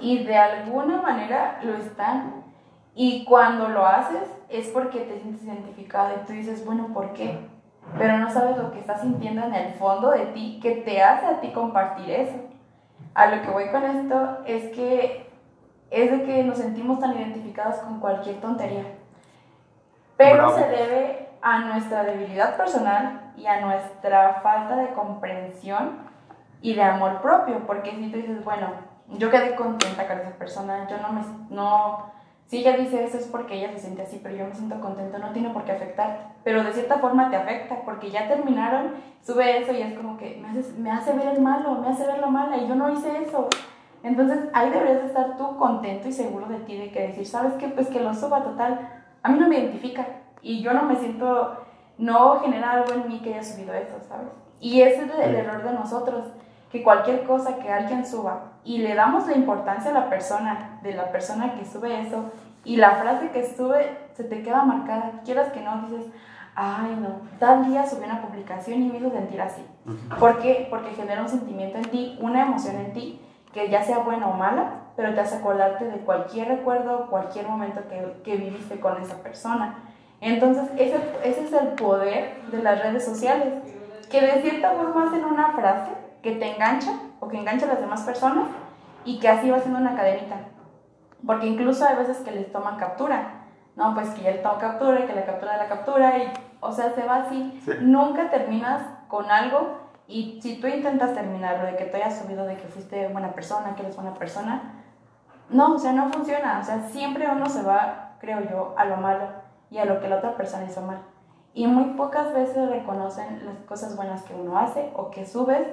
Y 0.00 0.24
de 0.24 0.36
alguna 0.36 1.02
manera 1.02 1.60
lo 1.62 1.74
están. 1.74 2.44
Y 2.94 3.24
cuando 3.24 3.68
lo 3.68 3.86
haces 3.86 4.22
es 4.48 4.68
porque 4.68 5.00
te 5.00 5.20
sientes 5.20 5.44
identificado 5.44 6.14
y 6.14 6.26
tú 6.26 6.32
dices, 6.32 6.64
bueno, 6.64 6.88
¿por 6.94 7.12
qué? 7.12 7.38
Pero 7.96 8.18
no 8.18 8.30
sabes 8.30 8.56
lo 8.56 8.72
que 8.72 8.80
estás 8.80 9.02
sintiendo 9.02 9.44
en 9.44 9.54
el 9.54 9.74
fondo 9.74 10.10
de 10.10 10.26
ti 10.26 10.58
que 10.62 10.76
te 10.76 11.02
hace 11.02 11.26
a 11.26 11.40
ti 11.40 11.52
compartir 11.52 12.10
eso. 12.10 12.36
A 13.14 13.26
lo 13.34 13.42
que 13.42 13.50
voy 13.50 13.68
con 13.68 13.84
esto 13.84 14.38
es 14.46 14.74
que 14.74 15.27
es 15.90 16.10
de 16.10 16.22
que 16.24 16.44
nos 16.44 16.58
sentimos 16.58 16.98
tan 16.98 17.16
identificados 17.16 17.76
con 17.76 18.00
cualquier 18.00 18.40
tontería. 18.40 18.84
Pero 20.16 20.50
se 20.50 20.66
debe 20.66 21.28
a 21.40 21.60
nuestra 21.60 22.02
debilidad 22.02 22.56
personal 22.56 23.32
y 23.36 23.46
a 23.46 23.60
nuestra 23.60 24.40
falta 24.42 24.76
de 24.76 24.88
comprensión 24.88 26.08
y 26.60 26.74
de 26.74 26.82
amor 26.82 27.20
propio, 27.20 27.66
porque 27.66 27.92
si 27.92 28.10
tú 28.10 28.16
dices, 28.16 28.44
bueno, 28.44 28.66
yo 29.08 29.30
quedé 29.30 29.54
contenta 29.54 30.06
con 30.06 30.18
esa 30.18 30.30
persona, 30.30 30.88
yo 30.88 30.98
no 30.98 31.12
me, 31.12 31.22
no, 31.50 32.10
si 32.46 32.58
ella 32.58 32.76
dice 32.76 33.04
eso 33.04 33.18
es 33.18 33.26
porque 33.26 33.54
ella 33.54 33.72
se 33.72 33.78
siente 33.78 34.02
así, 34.02 34.20
pero 34.22 34.34
yo 34.34 34.46
me 34.46 34.54
siento 34.54 34.80
contenta, 34.80 35.18
no 35.18 35.32
tiene 35.32 35.50
por 35.50 35.64
qué 35.64 35.72
afectarte, 35.72 36.24
pero 36.42 36.64
de 36.64 36.72
cierta 36.72 36.98
forma 36.98 37.30
te 37.30 37.36
afecta, 37.36 37.82
porque 37.84 38.10
ya 38.10 38.26
terminaron, 38.26 38.94
sube 39.22 39.62
eso 39.62 39.72
y 39.72 39.82
es 39.82 39.94
como 39.94 40.16
que 40.18 40.36
me 40.42 40.48
hace, 40.48 40.72
me 40.72 40.90
hace 40.90 41.12
ver 41.12 41.28
el 41.28 41.40
malo, 41.40 41.76
me 41.76 41.88
hace 41.88 42.06
ver 42.06 42.18
lo 42.18 42.28
malo, 42.28 42.56
y 42.56 42.66
yo 42.66 42.74
no 42.74 42.90
hice 42.90 43.22
eso. 43.22 43.48
Entonces 44.02 44.38
ahí 44.52 44.70
deberías 44.70 45.04
estar 45.04 45.36
tú 45.36 45.56
contento 45.56 46.08
y 46.08 46.12
seguro 46.12 46.46
de 46.46 46.58
ti, 46.60 46.76
de 46.76 46.90
que 46.90 47.08
decir, 47.08 47.26
¿sabes 47.26 47.54
qué? 47.54 47.68
Pues 47.68 47.88
que 47.88 48.00
lo 48.00 48.14
suba 48.14 48.42
total, 48.42 48.78
a 49.22 49.28
mí 49.28 49.38
no 49.38 49.48
me 49.48 49.58
identifica, 49.58 50.06
y 50.42 50.62
yo 50.62 50.72
no 50.72 50.82
me 50.82 50.96
siento, 50.96 51.64
no 51.98 52.40
genera 52.40 52.72
algo 52.72 52.92
en 52.92 53.08
mí 53.08 53.20
que 53.20 53.34
haya 53.34 53.42
subido 53.42 53.74
eso, 53.74 53.96
¿sabes? 54.08 54.28
Y 54.60 54.82
ese 54.82 55.04
es 55.04 55.10
el 55.18 55.34
error 55.34 55.62
de 55.62 55.72
nosotros, 55.72 56.24
que 56.70 56.82
cualquier 56.82 57.24
cosa 57.24 57.56
que 57.58 57.72
alguien 57.72 58.04
suba 58.04 58.52
y 58.64 58.78
le 58.78 58.94
damos 58.94 59.26
la 59.26 59.34
importancia 59.34 59.90
a 59.90 59.94
la 59.94 60.10
persona, 60.10 60.78
de 60.82 60.94
la 60.94 61.10
persona 61.10 61.54
que 61.54 61.64
sube 61.64 62.00
eso, 62.00 62.30
y 62.64 62.76
la 62.76 62.96
frase 62.96 63.30
que 63.30 63.46
sube 63.56 63.98
se 64.14 64.24
te 64.24 64.42
queda 64.42 64.62
marcada, 64.62 65.20
quieras 65.24 65.50
que 65.52 65.60
no, 65.60 65.88
dices, 65.88 66.12
ay 66.54 66.98
no, 67.00 67.20
tal 67.38 67.66
día 67.66 67.86
subí 67.86 68.04
una 68.04 68.20
publicación 68.20 68.82
y 68.82 68.90
me 68.90 68.98
hizo 68.98 69.10
sentir 69.10 69.40
así. 69.40 69.64
¿Por 70.18 70.38
qué? 70.40 70.66
Porque 70.68 70.90
genera 70.90 71.22
un 71.22 71.28
sentimiento 71.28 71.78
en 71.78 71.84
ti, 71.84 72.18
una 72.20 72.42
emoción 72.42 72.76
en 72.76 72.92
ti, 72.92 73.20
que 73.58 73.70
ya 73.70 73.82
sea 73.82 73.98
buena 73.98 74.28
o 74.28 74.34
mala, 74.34 74.70
pero 74.94 75.12
te 75.14 75.20
hace 75.20 75.36
acordarte 75.36 75.84
de 75.84 75.98
cualquier 75.98 76.46
recuerdo, 76.46 77.08
cualquier 77.10 77.48
momento 77.48 77.80
que, 77.88 78.22
que 78.22 78.36
viviste 78.36 78.78
con 78.78 79.02
esa 79.02 79.16
persona. 79.16 79.78
Entonces, 80.20 80.70
ese, 80.76 80.96
ese 81.24 81.44
es 81.44 81.52
el 81.52 81.68
poder 81.68 82.40
de 82.52 82.62
las 82.62 82.80
redes 82.80 83.04
sociales, 83.04 83.54
que 84.10 84.20
de 84.20 84.42
cierta 84.42 84.70
forma 84.70 85.08
hacen 85.08 85.24
una 85.24 85.52
frase 85.52 85.90
que 86.22 86.32
te 86.32 86.54
engancha 86.54 86.92
o 87.18 87.26
que 87.26 87.38
engancha 87.38 87.66
a 87.66 87.70
las 87.70 87.80
demás 87.80 88.02
personas 88.02 88.46
y 89.04 89.18
que 89.18 89.28
así 89.28 89.50
va 89.50 89.58
siendo 89.58 89.80
una 89.80 89.96
cadenita. 89.96 90.36
Porque 91.26 91.46
incluso 91.46 91.84
hay 91.84 91.96
veces 91.96 92.18
que 92.18 92.30
les 92.30 92.52
toman 92.52 92.76
captura. 92.76 93.44
No, 93.74 93.92
pues 93.94 94.10
que 94.10 94.22
ya 94.22 94.30
le 94.30 94.38
toman 94.38 94.60
captura 94.60 95.00
y 95.00 95.06
que 95.06 95.14
la 95.14 95.24
captura 95.24 95.52
de 95.52 95.58
la 95.58 95.68
captura 95.68 96.18
y, 96.18 96.32
o 96.60 96.72
sea, 96.72 96.94
se 96.94 97.04
va 97.04 97.24
así. 97.24 97.60
Nunca 97.80 98.30
terminas 98.30 98.82
con 99.08 99.30
algo 99.30 99.87
y 100.08 100.40
si 100.40 100.58
tú 100.58 100.66
intentas 100.66 101.12
terminarlo 101.12 101.66
de 101.66 101.76
que 101.76 101.84
te 101.84 101.98
hayas 101.98 102.18
subido 102.18 102.46
de 102.46 102.56
que 102.56 102.66
fuiste 102.66 103.08
buena 103.08 103.32
persona, 103.32 103.76
que 103.76 103.82
eres 103.82 103.94
buena 103.94 104.14
persona, 104.14 104.72
no, 105.50 105.74
o 105.74 105.78
sea, 105.78 105.92
no 105.92 106.10
funciona. 106.10 106.58
O 106.60 106.64
sea, 106.64 106.80
siempre 106.88 107.28
uno 107.30 107.46
se 107.46 107.62
va, 107.62 108.16
creo 108.18 108.40
yo, 108.50 108.74
a 108.78 108.86
lo 108.86 108.96
malo 108.96 109.26
y 109.70 109.78
a 109.78 109.84
lo 109.84 110.00
que 110.00 110.08
la 110.08 110.16
otra 110.16 110.34
persona 110.34 110.64
hizo 110.64 110.80
mal. 110.80 111.02
Y 111.52 111.66
muy 111.66 111.94
pocas 111.94 112.32
veces 112.32 112.70
reconocen 112.70 113.44
las 113.44 113.58
cosas 113.66 113.96
buenas 113.96 114.22
que 114.22 114.34
uno 114.34 114.58
hace 114.58 114.90
o 114.96 115.10
que 115.10 115.26
subes 115.26 115.66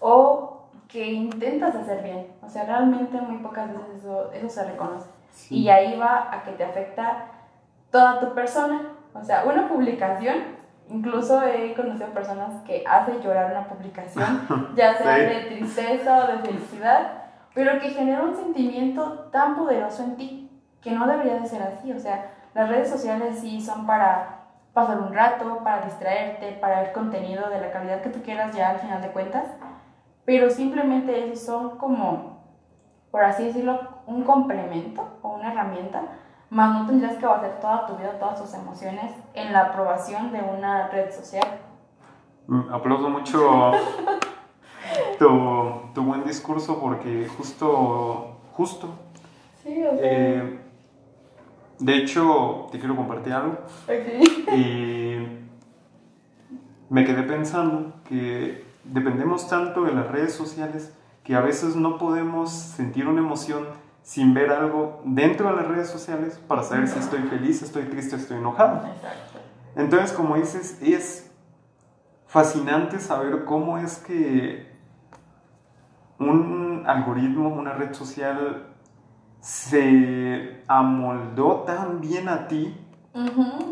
o 0.00 0.68
que 0.88 1.12
intentas 1.12 1.74
hacer 1.74 2.02
bien. 2.02 2.32
O 2.42 2.48
sea, 2.48 2.64
realmente 2.64 3.20
muy 3.20 3.38
pocas 3.38 3.68
veces 3.68 3.96
eso, 3.98 4.32
eso 4.32 4.48
se 4.48 4.64
reconoce. 4.64 5.08
Y 5.50 5.68
ahí 5.68 5.98
va 5.98 6.32
a 6.32 6.44
que 6.44 6.52
te 6.52 6.64
afecta 6.64 7.26
toda 7.90 8.20
tu 8.20 8.34
persona. 8.34 8.92
O 9.14 9.22
sea, 9.22 9.44
una 9.44 9.68
publicación, 9.68 10.36
incluso 10.88 11.42
he 11.42 11.74
conocido 11.74 12.08
personas 12.10 12.62
que 12.62 12.84
hacen 12.86 13.20
llorar 13.20 13.50
una 13.50 13.68
publicación, 13.68 14.72
ya 14.76 14.96
sea 14.96 15.16
de 15.18 15.40
tristeza 15.46 16.24
o 16.24 16.32
de 16.32 16.38
felicidad, 16.38 17.24
pero 17.54 17.80
que 17.80 17.90
genera 17.90 18.22
un 18.22 18.36
sentimiento 18.36 19.28
tan 19.32 19.56
poderoso 19.56 20.02
en 20.04 20.16
ti 20.16 20.62
que 20.80 20.92
no 20.92 21.06
debería 21.06 21.40
de 21.40 21.48
ser 21.48 21.62
así. 21.62 21.92
O 21.92 21.98
sea, 21.98 22.32
las 22.54 22.68
redes 22.68 22.90
sociales 22.90 23.38
sí 23.40 23.60
son 23.60 23.86
para 23.86 24.36
pasar 24.72 25.00
un 25.00 25.14
rato, 25.14 25.60
para 25.64 25.86
distraerte, 25.86 26.52
para 26.60 26.82
ver 26.82 26.92
contenido 26.92 27.48
de 27.48 27.60
la 27.60 27.72
calidad 27.72 28.02
que 28.02 28.10
tú 28.10 28.20
quieras 28.22 28.54
ya 28.54 28.70
al 28.70 28.78
final 28.78 29.00
de 29.00 29.08
cuentas, 29.08 29.46
pero 30.26 30.50
simplemente 30.50 31.24
esos 31.24 31.46
son 31.46 31.78
como, 31.78 32.42
por 33.10 33.24
así 33.24 33.46
decirlo, 33.46 34.02
un 34.06 34.22
complemento 34.22 35.18
o 35.22 35.36
una 35.36 35.52
herramienta, 35.52 36.02
más 36.50 36.74
no 36.74 36.86
tendrías 36.86 37.16
que 37.16 37.26
basar 37.26 37.60
toda 37.60 37.86
tu 37.86 37.96
vida, 37.96 38.18
todas 38.18 38.40
tus 38.40 38.54
emociones 38.54 39.12
en 39.34 39.52
la 39.52 39.62
aprobación 39.62 40.32
de 40.32 40.40
una 40.40 40.88
red 40.88 41.12
social. 41.12 41.60
Mm, 42.46 42.72
aplaudo 42.72 43.08
mucho 43.08 43.72
tu, 45.18 45.92
tu, 45.94 46.02
buen 46.02 46.24
discurso 46.24 46.80
porque 46.80 47.28
justo, 47.36 48.36
justo. 48.52 48.88
Sí, 49.62 49.84
o 49.84 49.96
sea. 49.96 50.00
Eh, 50.02 50.60
de 51.78 51.96
hecho, 51.96 52.68
te 52.70 52.78
quiero 52.78 52.96
compartir 52.96 53.32
algo. 53.32 53.58
Y 54.56 55.26
me 56.88 57.04
quedé 57.04 57.22
pensando 57.22 57.92
que 58.08 58.64
dependemos 58.84 59.48
tanto 59.48 59.84
de 59.84 59.92
las 59.92 60.08
redes 60.08 60.32
sociales 60.32 60.94
que 61.24 61.34
a 61.34 61.40
veces 61.40 61.76
no 61.76 61.98
podemos 61.98 62.50
sentir 62.50 63.08
una 63.08 63.20
emoción 63.20 63.66
sin 64.06 64.34
ver 64.34 64.52
algo 64.52 65.02
dentro 65.04 65.48
de 65.50 65.56
las 65.56 65.66
redes 65.66 65.88
sociales 65.88 66.40
para 66.46 66.62
saber 66.62 66.86
si 66.86 66.96
estoy 66.96 67.22
feliz, 67.22 67.60
estoy 67.62 67.86
triste, 67.86 68.14
estoy 68.14 68.36
enojado. 68.36 68.82
Entonces, 69.74 70.12
como 70.12 70.36
dices, 70.36 70.78
es 70.80 71.28
fascinante 72.28 73.00
saber 73.00 73.44
cómo 73.44 73.78
es 73.78 73.98
que 73.98 74.72
un 76.20 76.84
algoritmo, 76.86 77.48
una 77.48 77.72
red 77.72 77.94
social 77.94 78.68
se 79.40 80.62
amoldó 80.68 81.64
tan 81.66 82.00
bien 82.00 82.28
a 82.28 82.46
ti 82.46 82.80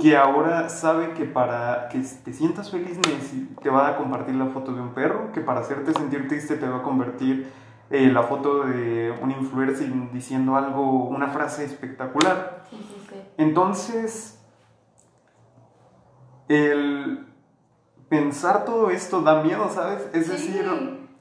que 0.03 0.17
ahora 0.17 0.69
sabe 0.69 1.13
que 1.13 1.27
para 1.27 1.89
que 1.91 2.01
te 2.01 2.33
sientas 2.33 2.73
feliz 2.73 2.99
te 3.63 3.71
va 3.71 3.91
a 3.91 3.97
compartir 3.97 4.35
la 4.35 4.47
foto 4.47 4.73
de 4.73 4.81
un 4.81 4.95
perro, 4.95 5.31
que 5.31 5.41
para 5.41 5.61
hacerte 5.61 5.93
sentir 5.93 6.27
triste 6.27 6.57
te 6.57 6.67
va 6.67 6.79
a 6.79 6.83
convertir 6.83 7.53
eh, 7.91 8.11
la 8.11 8.23
foto 8.23 8.65
de 8.65 9.13
un 9.23 9.31
influencer 9.31 9.91
diciendo 10.13 10.57
algo, 10.57 11.05
una 11.05 11.29
frase 11.29 11.65
espectacular. 11.65 12.65
Entonces, 13.37 14.41
el 16.49 17.27
pensar 18.09 18.65
todo 18.65 18.91
esto 18.91 19.23
da 19.23 19.43
miedo, 19.43 19.69
¿sabes? 19.71 20.09
Es 20.13 20.29
decir, 20.29 20.65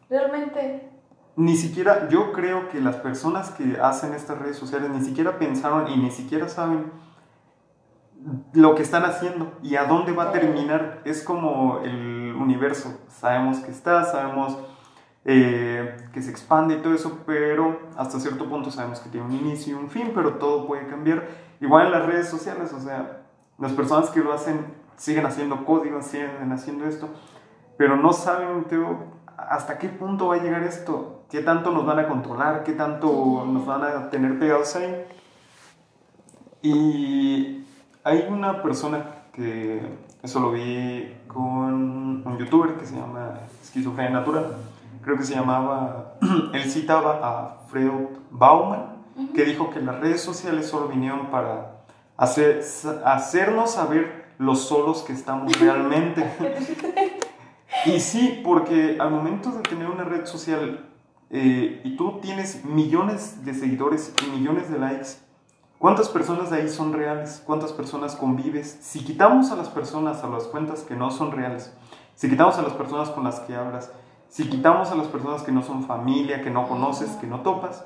realmente 0.09 0.93
ni 1.35 1.55
siquiera, 1.57 2.09
yo 2.09 2.31
creo 2.31 2.69
que 2.69 2.79
las 2.79 2.97
personas 2.97 3.49
que 3.51 3.77
hacen 3.81 4.13
estas 4.13 4.37
redes 4.37 4.57
sociales 4.57 4.89
ni 4.91 5.01
siquiera 5.01 5.39
pensaron 5.39 5.89
y 5.89 5.97
ni 5.97 6.11
siquiera 6.11 6.47
saben 6.47 6.91
lo 8.53 8.75
que 8.75 8.83
están 8.83 9.03
haciendo 9.03 9.51
y 9.63 9.75
a 9.75 9.85
dónde 9.85 10.11
va 10.11 10.25
a 10.25 10.31
terminar. 10.31 11.01
Es 11.05 11.23
como 11.23 11.79
el 11.79 12.35
universo. 12.35 12.99
Sabemos 13.09 13.59
que 13.59 13.71
está, 13.71 14.05
sabemos 14.05 14.57
eh, 15.25 15.97
que 16.13 16.21
se 16.21 16.31
expande 16.31 16.75
y 16.75 16.77
todo 16.77 16.93
eso, 16.93 17.19
pero 17.25 17.79
hasta 17.97 18.19
cierto 18.19 18.47
punto 18.49 18.71
sabemos 18.71 18.99
que 18.99 19.09
tiene 19.09 19.25
un 19.25 19.33
inicio 19.33 19.73
y 19.73 19.79
un 19.79 19.89
fin, 19.89 20.11
pero 20.13 20.35
todo 20.35 20.67
puede 20.67 20.87
cambiar. 20.87 21.27
Igual 21.61 21.87
en 21.87 21.91
las 21.91 22.05
redes 22.05 22.29
sociales, 22.29 22.73
o 22.73 22.79
sea, 22.79 23.21
las 23.57 23.71
personas 23.71 24.09
que 24.09 24.19
lo 24.19 24.33
hacen 24.33 24.65
siguen 24.97 25.25
haciendo 25.25 25.65
código, 25.65 26.01
siguen 26.01 26.51
haciendo 26.51 26.85
esto, 26.85 27.09
pero 27.77 27.95
no 27.97 28.13
saben, 28.13 28.65
hasta 29.37 29.77
qué 29.77 29.89
punto 29.89 30.27
va 30.27 30.35
a 30.35 30.43
llegar 30.43 30.63
esto 30.63 31.23
qué 31.33 31.41
tanto 31.41 31.71
nos 31.71 31.83
van 31.83 31.97
a 31.97 32.07
controlar, 32.07 32.63
qué 32.63 32.73
tanto 32.73 33.43
nos 33.47 33.65
van 33.65 33.81
a 33.81 34.11
tener 34.11 34.37
pegados 34.37 34.75
ahí. 34.75 35.03
Y 36.61 37.65
hay 38.03 38.27
una 38.29 38.61
persona 38.61 39.03
que, 39.33 39.81
eso 40.21 40.39
lo 40.39 40.51
vi 40.51 41.11
con 41.27 42.23
un 42.23 42.37
youtuber 42.37 42.75
que 42.75 42.85
se 42.85 42.95
llama 42.95 43.39
Esquizofrenia 43.63 44.19
Natural, 44.19 44.45
creo 45.03 45.17
que 45.17 45.23
se 45.23 45.35
llamaba, 45.35 46.15
él 46.53 46.63
citaba 46.71 47.19
a 47.21 47.67
Freud 47.67 48.17
Bauman, 48.31 49.03
que 49.35 49.45
dijo 49.45 49.69
que 49.69 49.79
las 49.79 49.99
redes 49.99 50.21
sociales 50.21 50.67
solo 50.67 50.87
vinieron 50.87 51.27
para 51.27 51.83
hacer, 52.17 52.63
hacernos 53.05 53.71
saber 53.71 54.33
los 54.39 54.67
solos 54.67 55.03
que 55.03 55.13
estamos 55.13 55.59
realmente. 55.59 56.25
y 57.85 57.99
sí, 57.99 58.41
porque 58.43 58.97
al 58.99 59.11
momento 59.11 59.51
de 59.51 59.61
tener 59.61 59.89
una 59.89 60.03
red 60.03 60.25
social 60.25 60.89
eh, 61.29 61.81
y 61.83 61.95
tú 61.95 62.19
tienes 62.21 62.63
millones 62.65 63.43
de 63.45 63.53
seguidores 63.53 64.13
y 64.25 64.29
millones 64.29 64.69
de 64.69 64.79
likes, 64.79 65.09
¿cuántas 65.79 66.09
personas 66.09 66.49
de 66.49 66.57
ahí 66.57 66.69
son 66.69 66.93
reales? 66.93 67.41
¿Cuántas 67.45 67.73
personas 67.73 68.15
convives? 68.15 68.77
Si 68.81 69.03
quitamos 69.03 69.51
a 69.51 69.55
las 69.55 69.69
personas 69.69 70.23
a 70.23 70.27
las 70.27 70.43
cuentas 70.43 70.81
que 70.81 70.95
no 70.95 71.11
son 71.11 71.31
reales, 71.31 71.73
si 72.15 72.29
quitamos 72.29 72.57
a 72.57 72.61
las 72.61 72.73
personas 72.73 73.09
con 73.09 73.23
las 73.23 73.39
que 73.41 73.55
hablas, 73.55 73.91
si 74.33 74.49
quitamos 74.49 74.91
a 74.91 74.95
las 74.95 75.05
personas 75.09 75.43
que 75.43 75.51
no 75.51 75.61
son 75.61 75.83
familia, 75.83 76.41
que 76.41 76.49
no 76.49 76.67
conoces, 76.67 77.11
que 77.17 77.27
no 77.27 77.41
topas, 77.41 77.85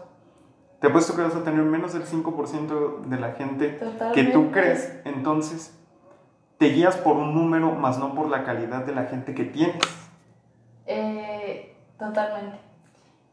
te 0.79 0.87
apuesto 0.87 1.13
que 1.13 1.21
vas 1.21 1.35
a 1.35 1.43
tener 1.43 1.61
menos 1.63 1.91
del 1.91 2.05
5% 2.05 3.01
de 3.01 3.19
la 3.19 3.33
gente 3.33 3.77
que 4.13 4.23
tú 4.23 4.49
crees. 4.49 4.97
Entonces, 5.03 5.77
te 6.57 6.67
guías 6.67 6.95
por 6.95 7.17
un 7.17 7.35
número, 7.35 7.73
más 7.73 7.99
no 7.99 8.15
por 8.15 8.29
la 8.29 8.45
calidad 8.45 8.85
de 8.85 8.95
la 8.95 9.07
gente 9.07 9.35
que 9.35 9.43
tienes. 9.43 9.83
Eh, 10.85 11.75
totalmente. 11.99 12.59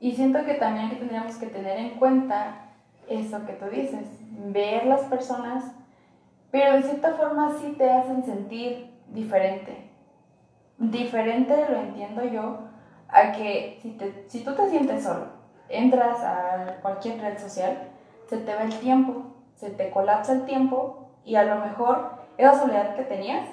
Y 0.01 0.17
siento 0.17 0.45
que 0.45 0.55
también 0.55 0.91
que 0.91 0.97
tendríamos 0.97 1.37
que 1.37 1.47
tener 1.47 1.79
en 1.79 1.91
cuenta 1.91 2.73
eso 3.09 3.47
que 3.47 3.53
tú 3.53 3.67
dices, 3.67 4.09
ver 4.49 4.87
las 4.87 5.03
personas, 5.03 5.73
pero 6.51 6.73
de 6.73 6.83
cierta 6.83 7.13
forma 7.13 7.53
sí 7.61 7.77
te 7.79 7.89
hacen 7.89 8.25
sentir 8.25 8.91
diferente. 9.13 9.89
Diferente, 10.79 11.55
lo 11.71 11.77
entiendo 11.77 12.25
yo, 12.25 12.74
a 13.15 13.31
que 13.31 13.79
si, 13.81 13.93
te, 13.93 14.25
si 14.29 14.43
tú 14.43 14.55
te 14.55 14.69
sientes 14.69 15.05
solo, 15.05 15.27
entras 15.69 16.21
a 16.21 16.79
cualquier 16.83 17.21
red 17.21 17.39
social, 17.39 17.91
se 18.29 18.39
te 18.39 18.55
va 18.55 18.65
el 18.65 18.77
tiempo, 18.81 19.23
se 19.55 19.71
te 19.71 19.91
colapsa 19.91 20.33
el 20.33 20.45
tiempo 20.45 21.09
y 21.25 21.37
a 21.37 21.45
lo 21.45 21.65
mejor 21.65 22.11
esa 22.37 22.59
soledad 22.59 22.97
que 22.97 23.05
tenías 23.05 23.47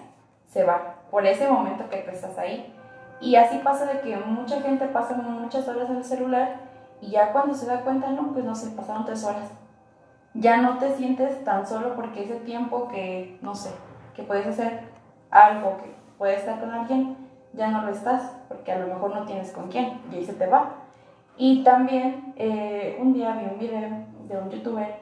se 0.48 0.64
va 0.64 0.96
por 1.12 1.28
ese 1.28 1.48
momento 1.48 1.90
que 1.90 1.98
tú 1.98 2.10
estás 2.10 2.40
ahí. 2.40 2.76
Y 3.20 3.36
así 3.36 3.60
pasa 3.60 3.86
de 3.86 4.02
que 4.02 4.18
mucha 4.18 4.62
gente 4.62 4.88
pasa 4.88 5.14
muchas 5.14 5.68
horas 5.68 5.90
en 5.92 5.98
el 5.98 6.04
celular 6.04 6.56
y 7.00 7.12
ya 7.12 7.32
cuando 7.32 7.54
se 7.54 7.68
da 7.68 7.82
cuenta, 7.82 8.10
no, 8.10 8.34
pues 8.34 8.44
no 8.44 8.56
sé, 8.56 8.72
pasaron 8.72 9.06
tres 9.06 9.24
horas. 9.24 9.52
Ya 10.34 10.58
no 10.58 10.80
te 10.80 10.96
sientes 10.96 11.44
tan 11.44 11.68
solo 11.68 11.96
porque 11.96 12.24
ese 12.24 12.36
tiempo 12.40 12.88
que, 12.88 13.38
no 13.42 13.54
sé, 13.54 13.70
que 14.16 14.24
puedes 14.24 14.48
hacer 14.48 14.86
algo, 15.30 15.78
que 15.78 15.94
puedes 16.18 16.40
estar 16.40 16.60
con 16.60 16.72
alguien, 16.72 17.21
ya 17.54 17.70
no 17.70 17.84
lo 17.84 17.92
estás, 17.92 18.32
porque 18.48 18.72
a 18.72 18.80
lo 18.80 18.88
mejor 18.88 19.16
no 19.16 19.26
tienes 19.26 19.52
con 19.52 19.70
quién 19.70 20.00
y 20.12 20.16
ahí 20.16 20.26
se 20.26 20.34
te 20.34 20.48
va. 20.48 20.74
Y 21.38 21.64
también 21.64 22.34
eh, 22.38 22.98
un 23.02 23.14
día 23.14 23.34
vi 23.34 23.46
un 23.46 23.60
video 23.60 23.90
de 24.28 24.38
un 24.38 24.50
youtuber 24.50 24.96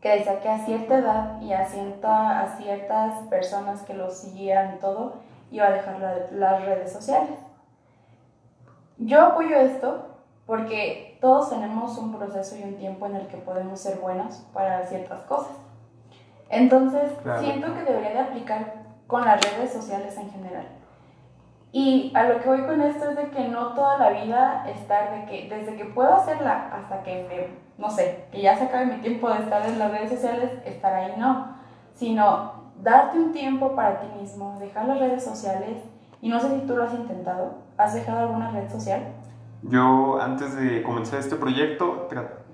que 0.00 0.08
decía 0.16 0.40
que 0.40 0.48
a 0.48 0.58
cierta 0.58 0.98
edad 0.98 1.40
y 1.40 1.52
a, 1.52 1.64
cierta, 1.64 2.40
a 2.40 2.56
ciertas 2.56 3.18
personas 3.28 3.82
que 3.82 3.94
lo 3.94 4.10
siguieran 4.10 4.74
y 4.74 4.78
todo, 4.78 5.14
iba 5.50 5.66
a 5.66 5.72
dejar 5.72 6.28
las 6.32 6.64
redes 6.64 6.92
sociales. 6.92 7.38
Yo 8.98 9.20
apoyo 9.20 9.56
esto 9.56 10.06
porque 10.46 11.18
todos 11.20 11.50
tenemos 11.50 11.96
un 11.98 12.16
proceso 12.16 12.56
y 12.56 12.64
un 12.64 12.76
tiempo 12.76 13.06
en 13.06 13.16
el 13.16 13.26
que 13.28 13.36
podemos 13.36 13.80
ser 13.80 13.98
buenos 13.98 14.44
para 14.52 14.84
ciertas 14.86 15.22
cosas. 15.22 15.56
Entonces, 16.50 17.12
siento 17.38 17.72
que 17.72 17.82
debería 17.84 18.10
de 18.10 18.18
aplicar 18.18 18.74
con 19.06 19.24
las 19.24 19.40
redes 19.40 19.72
sociales 19.72 20.16
en 20.16 20.30
general. 20.30 20.66
Y 21.72 22.12
a 22.14 22.24
lo 22.24 22.38
que 22.38 22.48
voy 22.48 22.62
con 22.66 22.82
esto 22.82 23.08
es 23.08 23.16
de 23.16 23.30
que 23.30 23.48
no 23.48 23.68
toda 23.68 23.96
la 23.96 24.10
vida 24.10 24.68
estar 24.68 25.10
de 25.10 25.24
que 25.24 25.48
desde 25.48 25.74
que 25.74 25.86
puedo 25.86 26.12
hacerla 26.14 26.68
hasta 26.70 27.02
que 27.02 27.26
me, 27.26 27.82
no 27.82 27.90
sé, 27.90 28.26
que 28.30 28.42
ya 28.42 28.58
se 28.58 28.64
acabe 28.64 28.86
mi 28.86 29.00
tiempo 29.00 29.30
de 29.30 29.38
estar 29.38 29.64
en 29.66 29.78
las 29.78 29.90
redes 29.90 30.10
sociales, 30.10 30.50
estar 30.66 30.92
ahí 30.92 31.14
no, 31.16 31.56
sino 31.94 32.52
darte 32.82 33.18
un 33.18 33.32
tiempo 33.32 33.74
para 33.74 34.00
ti 34.00 34.06
mismo, 34.20 34.58
dejar 34.60 34.86
las 34.86 34.98
redes 34.98 35.24
sociales. 35.24 35.78
Y 36.20 36.28
no 36.28 36.38
sé 36.40 36.50
si 36.50 36.66
tú 36.66 36.76
lo 36.76 36.84
has 36.84 36.92
intentado, 36.92 37.54
¿has 37.78 37.94
dejado 37.94 38.18
alguna 38.18 38.50
red 38.50 38.70
social? 38.70 39.00
Yo 39.62 40.20
antes 40.20 40.54
de 40.54 40.82
comenzar 40.82 41.20
este 41.20 41.36
proyecto 41.36 42.06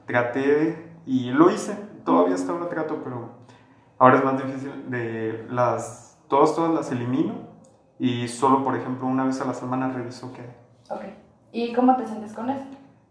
traté 0.06 0.92
y 1.06 1.32
lo 1.32 1.50
hice, 1.50 1.74
todavía 2.04 2.36
hasta 2.36 2.52
ahora 2.52 2.68
trato, 2.68 3.00
pero 3.02 3.30
ahora 3.98 4.18
es 4.18 4.24
más 4.24 4.44
difícil 4.44 4.90
de 4.90 5.44
las, 5.50 6.18
todas, 6.28 6.54
todas 6.54 6.72
las 6.72 6.92
elimino 6.92 7.47
y 7.98 8.28
solo, 8.28 8.62
por 8.62 8.76
ejemplo, 8.76 9.06
una 9.06 9.24
vez 9.24 9.40
a 9.40 9.44
la 9.44 9.54
semana 9.54 9.90
reviso 9.90 10.32
qué 10.32 10.42
Ok. 10.90 11.02
¿Y 11.52 11.72
cómo 11.72 11.96
te 11.96 12.06
sientes 12.06 12.32
con 12.32 12.48
eso? 12.50 12.64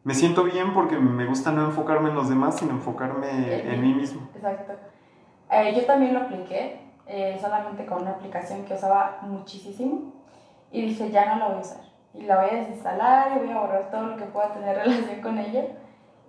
Me 0.04 0.14
siento 0.14 0.44
bien 0.44 0.74
porque 0.74 0.98
me 0.98 1.26
gusta 1.26 1.52
no 1.52 1.66
enfocarme 1.66 2.10
en 2.10 2.16
los 2.16 2.30
demás, 2.30 2.58
sino 2.58 2.72
enfocarme 2.72 3.72
en, 3.74 3.82
mí 3.82 3.94
mismo. 3.94 4.30
Exacto. 4.34 4.74
Eh, 5.52 5.74
yo 5.76 5.86
también 5.86 6.14
lo 6.14 6.22
apliqué, 6.22 6.80
eh, 7.08 7.38
solamente 7.42 7.86
con 7.86 8.04
una 8.04 8.12
aplicación 8.12 8.64
que 8.64 8.76
usaba 8.76 9.20
muchísimo, 9.24 10.14
y 10.72 10.82
dije, 10.84 11.12
ya 11.12 11.34
no 11.34 11.40
la 11.40 11.48
voy 11.48 11.58
a 11.58 11.62
usar. 11.62 11.82
Y 12.14 12.24
la 12.24 12.42
voy 12.42 12.50
a 12.50 12.60
desinstalar 12.60 13.36
y 13.36 13.46
voy 13.46 13.52
a 13.52 13.60
borrar 13.60 13.92
todo 13.92 14.04
lo 14.04 14.18
que 14.18 14.26
pueda 14.26 14.54
tener 14.54 14.78
relación 14.86 15.22
con 15.22 15.38
ella. 15.38 15.66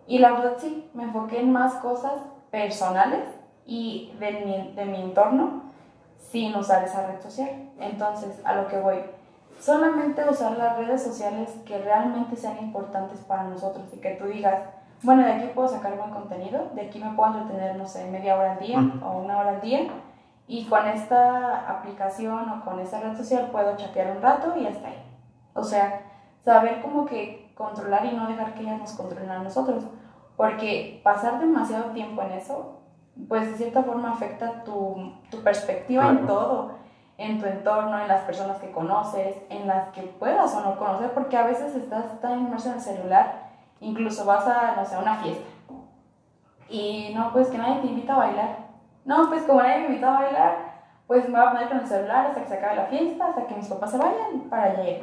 Y 0.07 0.19
la 0.19 0.33
verdad 0.33 0.57
sí, 0.59 0.91
me 0.95 1.05
enfoqué 1.05 1.41
en 1.41 1.53
más 1.53 1.75
cosas 1.75 2.15
personales 2.51 3.25
y 3.65 4.13
de 4.19 4.33
mi, 4.33 4.73
de 4.75 4.85
mi 4.87 5.03
entorno 5.03 5.68
sin 6.19 6.55
usar 6.57 6.85
esa 6.85 7.07
red 7.07 7.21
social. 7.21 7.71
Entonces, 7.81 8.41
a 8.45 8.55
lo 8.55 8.69
que 8.69 8.79
voy, 8.79 8.99
solamente 9.61 10.29
usar 10.29 10.57
las 10.57 10.77
redes 10.77 11.03
sociales 11.03 11.51
que 11.65 11.79
realmente 11.79 12.37
sean 12.37 12.59
importantes 12.59 13.21
para 13.21 13.45
nosotros 13.45 13.87
y 13.93 13.99
que 13.99 14.11
tú 14.13 14.27
digas, 14.27 14.63
bueno, 15.03 15.25
de 15.25 15.33
aquí 15.33 15.51
puedo 15.55 15.69
sacar 15.69 15.97
buen 15.97 16.11
contenido, 16.11 16.71
de 16.75 16.83
aquí 16.83 16.99
me 16.99 17.15
puedo 17.15 17.39
entretener, 17.39 17.77
no 17.77 17.87
sé, 17.87 18.11
media 18.11 18.37
hora 18.37 18.53
al 18.53 18.59
día 18.59 18.79
o 19.05 19.19
una 19.19 19.39
hora 19.39 19.51
al 19.51 19.61
día, 19.61 19.89
y 20.49 20.65
con 20.65 20.87
esta 20.87 21.71
aplicación 21.71 22.49
o 22.51 22.65
con 22.65 22.81
esta 22.81 23.01
red 23.01 23.17
social 23.17 23.49
puedo 23.53 23.77
chatear 23.77 24.17
un 24.17 24.23
rato 24.23 24.59
y 24.59 24.67
hasta 24.67 24.89
ahí. 24.89 25.03
O 25.55 25.63
sea, 25.63 26.01
saber 26.45 26.81
como 26.81 27.05
que 27.05 27.53
controlar 27.55 28.07
y 28.07 28.13
no 28.13 28.27
dejar 28.27 28.55
que 28.55 28.63
ellas 28.63 28.81
nos 28.81 28.93
controlen 28.93 29.31
a 29.31 29.43
nosotros, 29.43 29.85
porque 30.37 31.01
pasar 31.05 31.39
demasiado 31.39 31.91
tiempo 31.91 32.23
en 32.23 32.33
eso 32.33 32.78
pues 33.27 33.51
de 33.51 33.57
cierta 33.57 33.83
forma 33.83 34.13
afecta 34.13 34.63
tu, 34.65 35.13
tu 35.31 35.43
perspectiva 35.43 36.09
en 36.11 36.27
todo, 36.27 36.73
en 37.17 37.41
tu 37.41 37.47
entorno, 37.47 37.99
en 37.99 38.07
las 38.07 38.23
personas 38.23 38.59
que 38.59 38.71
conoces, 38.71 39.37
en 39.51 39.67
las 39.67 39.89
que 39.89 40.03
puedas 40.03 40.55
o 40.55 40.61
no 40.61 40.79
conocer, 40.79 41.13
porque 41.13 41.37
a 41.37 41.47
veces 41.47 41.75
estás 41.75 42.21
tan 42.21 42.39
inmerso 42.39 42.69
en 42.69 42.77
el 42.77 42.81
celular, 42.81 43.49
incluso 43.81 44.25
vas 44.25 44.47
a, 44.47 44.77
no 44.77 44.85
sé, 44.85 44.95
a 44.95 45.01
una 45.01 45.17
fiesta, 45.17 45.49
y 46.69 47.13
no, 47.15 47.33
pues 47.33 47.49
que 47.49 47.59
nadie 47.59 47.81
te 47.81 47.87
invita 47.87 48.15
a 48.15 48.19
bailar. 48.19 48.57
No, 49.05 49.29
pues 49.29 49.43
como 49.45 49.63
nadie 49.63 49.79
me 49.79 49.87
invita 49.87 50.17
a 50.17 50.21
bailar, 50.21 50.57
pues 51.07 51.27
me 51.29 51.39
voy 51.39 51.47
a 51.47 51.51
poner 51.51 51.69
con 51.69 51.79
el 51.79 51.87
celular 51.87 52.27
hasta 52.27 52.43
que 52.43 52.49
se 52.49 52.55
acabe 52.55 52.77
la 52.77 52.87
fiesta, 52.87 53.27
hasta 53.29 53.47
que 53.47 53.55
mis 53.55 53.67
papás 53.67 53.91
se 53.91 53.99
vayan 53.99 54.41
para 54.51 54.65
allá. 54.65 54.99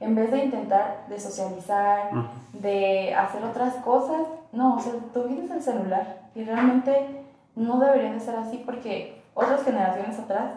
En 0.00 0.14
vez 0.14 0.30
de 0.30 0.44
intentar 0.44 1.06
de 1.08 1.18
socializar, 1.18 2.10
de 2.52 3.14
hacer 3.14 3.42
otras 3.42 3.74
cosas, 3.76 4.26
no, 4.52 4.76
o 4.76 4.78
sea, 4.78 4.92
tú 5.12 5.24
vienes 5.24 5.50
el 5.50 5.62
celular 5.62 6.18
y 6.34 6.44
realmente 6.44 7.24
no 7.58 7.80
debería 7.80 8.12
de 8.12 8.20
ser 8.20 8.36
así 8.36 8.62
porque 8.64 9.20
otras 9.34 9.64
generaciones 9.64 10.18
atrás 10.18 10.52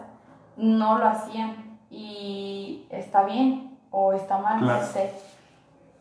no 0.56 0.98
lo 0.98 1.08
hacían 1.08 1.78
y 1.90 2.86
está 2.90 3.24
bien 3.24 3.76
o 3.90 4.12
está 4.12 4.38
mal, 4.38 4.64
no 4.64 4.80
sé. 4.82 5.12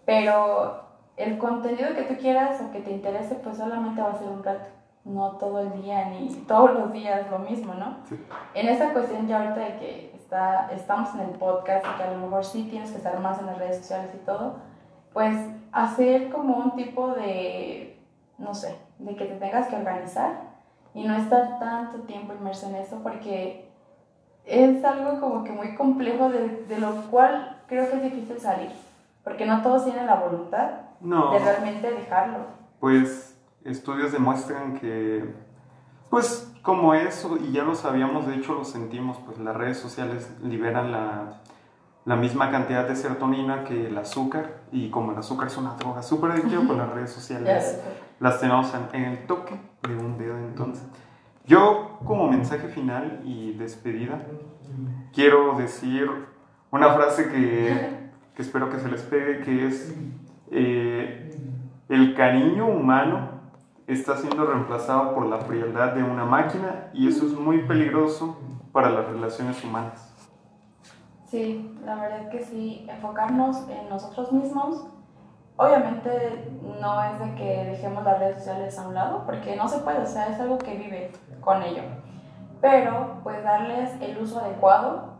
Pero 0.05 0.83
el 1.17 1.39
contenido 1.39 1.95
que 1.95 2.03
tú 2.03 2.15
quieras 2.17 2.61
o 2.61 2.71
que 2.71 2.81
te 2.81 2.91
interese, 2.91 3.35
pues 3.35 3.57
solamente 3.57 4.01
va 4.01 4.11
a 4.11 4.19
ser 4.19 4.29
un 4.29 4.43
rato, 4.43 4.65
no 5.03 5.31
todo 5.37 5.59
el 5.61 5.81
día 5.81 6.05
ni 6.05 6.29
todos 6.47 6.73
los 6.75 6.93
días 6.93 7.29
lo 7.31 7.39
mismo, 7.39 7.73
¿no? 7.73 7.97
En 8.53 8.69
esta 8.69 8.93
cuestión 8.93 9.27
ya 9.27 9.41
ahorita 9.41 9.59
de 9.59 9.77
que 9.77 10.11
está, 10.15 10.69
estamos 10.71 11.15
en 11.15 11.21
el 11.21 11.31
podcast 11.31 11.83
y 11.83 11.97
que 11.97 12.03
a 12.03 12.11
lo 12.11 12.19
mejor 12.19 12.45
sí 12.45 12.67
tienes 12.69 12.91
que 12.91 12.97
estar 12.97 13.19
más 13.19 13.39
en 13.39 13.47
las 13.47 13.57
redes 13.57 13.77
sociales 13.77 14.11
y 14.13 14.23
todo, 14.23 14.57
pues 15.13 15.35
hacer 15.71 16.29
como 16.29 16.57
un 16.57 16.75
tipo 16.75 17.07
de, 17.15 17.99
no 18.37 18.53
sé, 18.53 18.75
de 18.99 19.15
que 19.15 19.25
te 19.25 19.35
tengas 19.35 19.67
que 19.67 19.75
organizar 19.75 20.50
y 20.93 21.03
no 21.03 21.15
estar 21.15 21.59
tanto 21.59 21.99
tiempo 21.99 22.33
inmerso 22.33 22.67
en 22.67 22.75
eso 22.75 22.99
porque 23.03 23.69
es 24.45 24.83
algo 24.83 25.19
como 25.19 25.43
que 25.43 25.51
muy 25.51 25.75
complejo 25.75 26.29
de, 26.29 26.65
de 26.65 26.79
lo 26.79 26.93
cual 27.09 27.61
creo 27.67 27.89
que 27.89 27.97
es 27.97 28.03
difícil 28.03 28.39
salir, 28.39 28.69
porque 29.23 29.45
no 29.45 29.61
todos 29.61 29.85
tienen 29.85 30.05
la 30.05 30.15
voluntad 30.15 30.71
de 30.99 31.39
realmente 31.39 31.91
dejarlo. 31.91 32.39
Pues 32.79 33.37
estudios 33.63 34.11
demuestran 34.11 34.79
que, 34.79 35.33
pues 36.09 36.51
como 36.61 36.93
eso, 36.93 37.37
y 37.37 37.51
ya 37.51 37.63
lo 37.63 37.75
sabíamos, 37.75 38.27
de 38.27 38.35
hecho 38.35 38.53
lo 38.53 38.65
sentimos, 38.65 39.17
pues 39.25 39.39
las 39.39 39.55
redes 39.55 39.77
sociales 39.77 40.29
liberan 40.43 40.91
la, 40.91 41.41
la 42.05 42.15
misma 42.15 42.49
cantidad 42.49 42.87
de 42.87 42.95
serotonina 42.95 43.63
que 43.63 43.87
el 43.87 43.97
azúcar, 43.97 44.61
y 44.71 44.89
como 44.89 45.11
el 45.11 45.17
azúcar 45.17 45.47
es 45.47 45.57
una 45.57 45.75
droga 45.75 46.01
súper 46.01 46.31
adictiva, 46.31 46.63
pues 46.65 46.77
las 46.77 46.89
redes 46.89 47.11
sociales 47.11 47.79
las 48.19 48.39
tenemos 48.39 48.73
en, 48.93 49.03
el 49.03 49.25
toque 49.27 49.59
de 49.83 49.95
un 49.95 50.17
dedo. 50.17 50.37
Entonces, 50.37 50.83
yo 51.45 51.99
como 52.05 52.27
mensaje 52.27 52.69
final 52.69 53.21
y 53.23 53.53
despedida, 53.53 54.25
quiero 55.13 55.55
decir 55.57 56.09
una 56.71 56.89
frase 56.93 57.29
que, 57.29 58.09
que 58.35 58.41
espero 58.41 58.69
que 58.69 58.79
se 58.79 58.89
les 58.89 59.01
pegue, 59.01 59.41
que 59.41 59.67
es, 59.67 59.93
eh, 60.49 61.37
el 61.89 62.15
cariño 62.15 62.65
humano 62.67 63.41
está 63.85 64.17
siendo 64.17 64.45
reemplazado 64.45 65.13
por 65.13 65.25
la 65.25 65.39
frialdad 65.39 65.93
de 65.93 66.03
una 66.03 66.25
máquina 66.25 66.89
y 66.93 67.07
eso 67.07 67.25
es 67.25 67.33
muy 67.33 67.59
peligroso 67.63 68.39
para 68.71 68.89
las 68.89 69.05
relaciones 69.07 69.63
humanas. 69.63 70.10
Sí, 71.31 71.79
la 71.85 71.95
verdad 71.95 72.29
que 72.29 72.43
sí, 72.43 72.85
enfocarnos 72.89 73.67
en 73.69 73.89
nosotros 73.89 74.31
mismos 74.31 74.85
Obviamente 75.61 76.51
no 76.81 77.03
es 77.03 77.19
de 77.19 77.35
que 77.35 77.65
dejemos 77.65 78.03
las 78.03 78.17
redes 78.17 78.37
sociales 78.37 78.79
a 78.79 78.87
un 78.87 78.95
lado, 78.95 79.23
porque 79.27 79.55
no 79.55 79.67
se 79.67 79.77
puede, 79.81 79.99
o 79.99 80.07
sea, 80.07 80.27
es 80.29 80.39
algo 80.39 80.57
que 80.57 80.75
vive 80.75 81.11
con 81.39 81.61
ello. 81.61 81.83
Pero 82.59 83.19
pues 83.21 83.43
darles 83.43 83.91
el 84.01 84.17
uso 84.17 84.39
adecuado, 84.39 85.17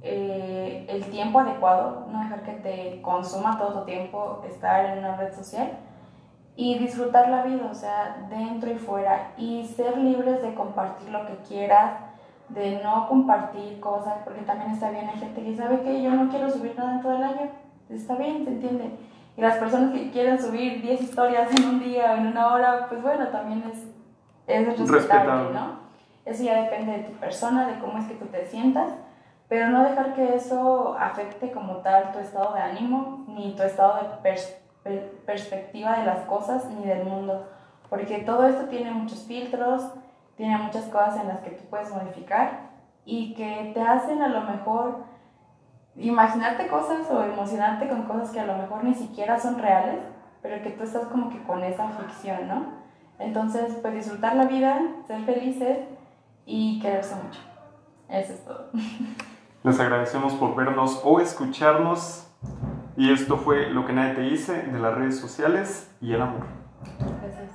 eh, 0.00 0.86
el 0.88 1.04
tiempo 1.10 1.40
adecuado, 1.40 2.06
no 2.10 2.20
dejar 2.20 2.42
que 2.42 2.52
te 2.52 3.02
consuma 3.02 3.58
todo 3.58 3.80
tu 3.80 3.84
tiempo 3.84 4.42
estar 4.48 4.86
en 4.86 5.00
una 5.00 5.16
red 5.16 5.34
social 5.34 5.72
y 6.56 6.78
disfrutar 6.78 7.28
la 7.28 7.42
vida, 7.42 7.68
o 7.70 7.74
sea, 7.74 8.26
dentro 8.30 8.70
y 8.70 8.76
fuera, 8.76 9.32
y 9.36 9.66
ser 9.66 9.98
libres 9.98 10.40
de 10.40 10.54
compartir 10.54 11.10
lo 11.10 11.26
que 11.26 11.36
quieras, 11.46 11.98
de 12.54 12.80
no 12.82 13.08
compartir 13.08 13.80
cosas, 13.80 14.18
porque 14.24 14.42
también 14.42 14.72
está 14.72 14.90
bien, 14.90 15.08
hay 15.08 15.18
gente 15.18 15.42
que 15.42 15.56
sabe 15.56 15.80
que 15.80 16.02
yo 16.02 16.10
no 16.10 16.30
quiero 16.30 16.50
subir 16.50 16.74
nada 16.76 16.94
en 16.94 17.02
todo 17.02 17.16
el 17.16 17.22
año, 17.22 17.50
está 17.88 18.16
bien, 18.16 18.44
se 18.44 18.50
entiende. 18.50 18.90
Y 19.36 19.40
las 19.40 19.56
personas 19.56 19.92
que 19.92 20.10
quieren 20.10 20.40
subir 20.40 20.82
10 20.82 21.00
historias 21.00 21.50
en 21.56 21.64
un 21.64 21.80
día 21.80 22.12
o 22.12 22.16
en 22.16 22.26
una 22.26 22.52
hora, 22.52 22.86
pues 22.88 23.02
bueno, 23.02 23.28
también 23.28 23.64
es, 23.72 23.86
es 24.46 24.90
respetable, 24.90 25.54
¿no? 25.54 25.80
Eso 26.24 26.44
ya 26.44 26.62
depende 26.62 26.92
de 26.92 27.04
tu 27.04 27.12
persona, 27.12 27.66
de 27.66 27.78
cómo 27.78 27.98
es 27.98 28.06
que 28.06 28.14
tú 28.14 28.26
te 28.26 28.44
sientas, 28.44 28.92
pero 29.48 29.68
no 29.68 29.82
dejar 29.82 30.14
que 30.14 30.34
eso 30.34 30.96
afecte 30.98 31.50
como 31.50 31.76
tal 31.78 32.12
tu 32.12 32.18
estado 32.18 32.54
de 32.54 32.60
ánimo, 32.60 33.24
ni 33.28 33.54
tu 33.56 33.62
estado 33.62 34.00
de 34.84 35.10
perspectiva 35.26 35.98
de 35.98 36.06
las 36.06 36.20
cosas, 36.20 36.66
ni 36.70 36.84
del 36.84 37.04
mundo, 37.04 37.48
porque 37.88 38.18
todo 38.18 38.46
esto 38.46 38.66
tiene 38.66 38.90
muchos 38.92 39.24
filtros, 39.24 39.82
tiene 40.36 40.58
muchas 40.58 40.84
cosas 40.86 41.20
en 41.20 41.28
las 41.28 41.40
que 41.40 41.50
tú 41.50 41.64
puedes 41.68 41.92
modificar 41.92 42.70
y 43.04 43.34
que 43.34 43.72
te 43.74 43.82
hacen 43.82 44.22
a 44.22 44.28
lo 44.28 44.42
mejor 44.42 45.04
imaginarte 45.96 46.68
cosas 46.68 47.10
o 47.10 47.22
emocionarte 47.22 47.88
con 47.88 48.02
cosas 48.04 48.30
que 48.30 48.40
a 48.40 48.46
lo 48.46 48.56
mejor 48.56 48.84
ni 48.84 48.94
siquiera 48.94 49.38
son 49.38 49.58
reales, 49.58 50.00
pero 50.40 50.62
que 50.62 50.70
tú 50.70 50.84
estás 50.84 51.06
como 51.06 51.30
que 51.30 51.42
con 51.42 51.62
esa 51.62 51.88
ficción, 51.88 52.48
¿no? 52.48 52.82
Entonces, 53.18 53.76
pues 53.80 53.94
disfrutar 53.94 54.34
la 54.34 54.46
vida, 54.46 54.80
ser 55.06 55.22
felices 55.24 55.78
y 56.46 56.80
quererse 56.80 57.14
mucho. 57.16 57.40
Eso 58.08 58.32
es 58.32 58.44
todo. 58.44 58.70
Les 59.62 59.78
agradecemos 59.78 60.34
por 60.34 60.56
vernos 60.56 61.00
o 61.04 61.20
escucharnos. 61.20 62.26
Y 62.96 63.12
esto 63.12 63.36
fue 63.36 63.70
lo 63.70 63.86
que 63.86 63.92
nadie 63.92 64.14
te 64.14 64.22
dice 64.22 64.62
de 64.64 64.78
las 64.78 64.94
redes 64.94 65.18
sociales 65.18 65.90
y 66.00 66.12
el 66.12 66.22
amor. 66.22 66.46
Gracias. 67.22 67.50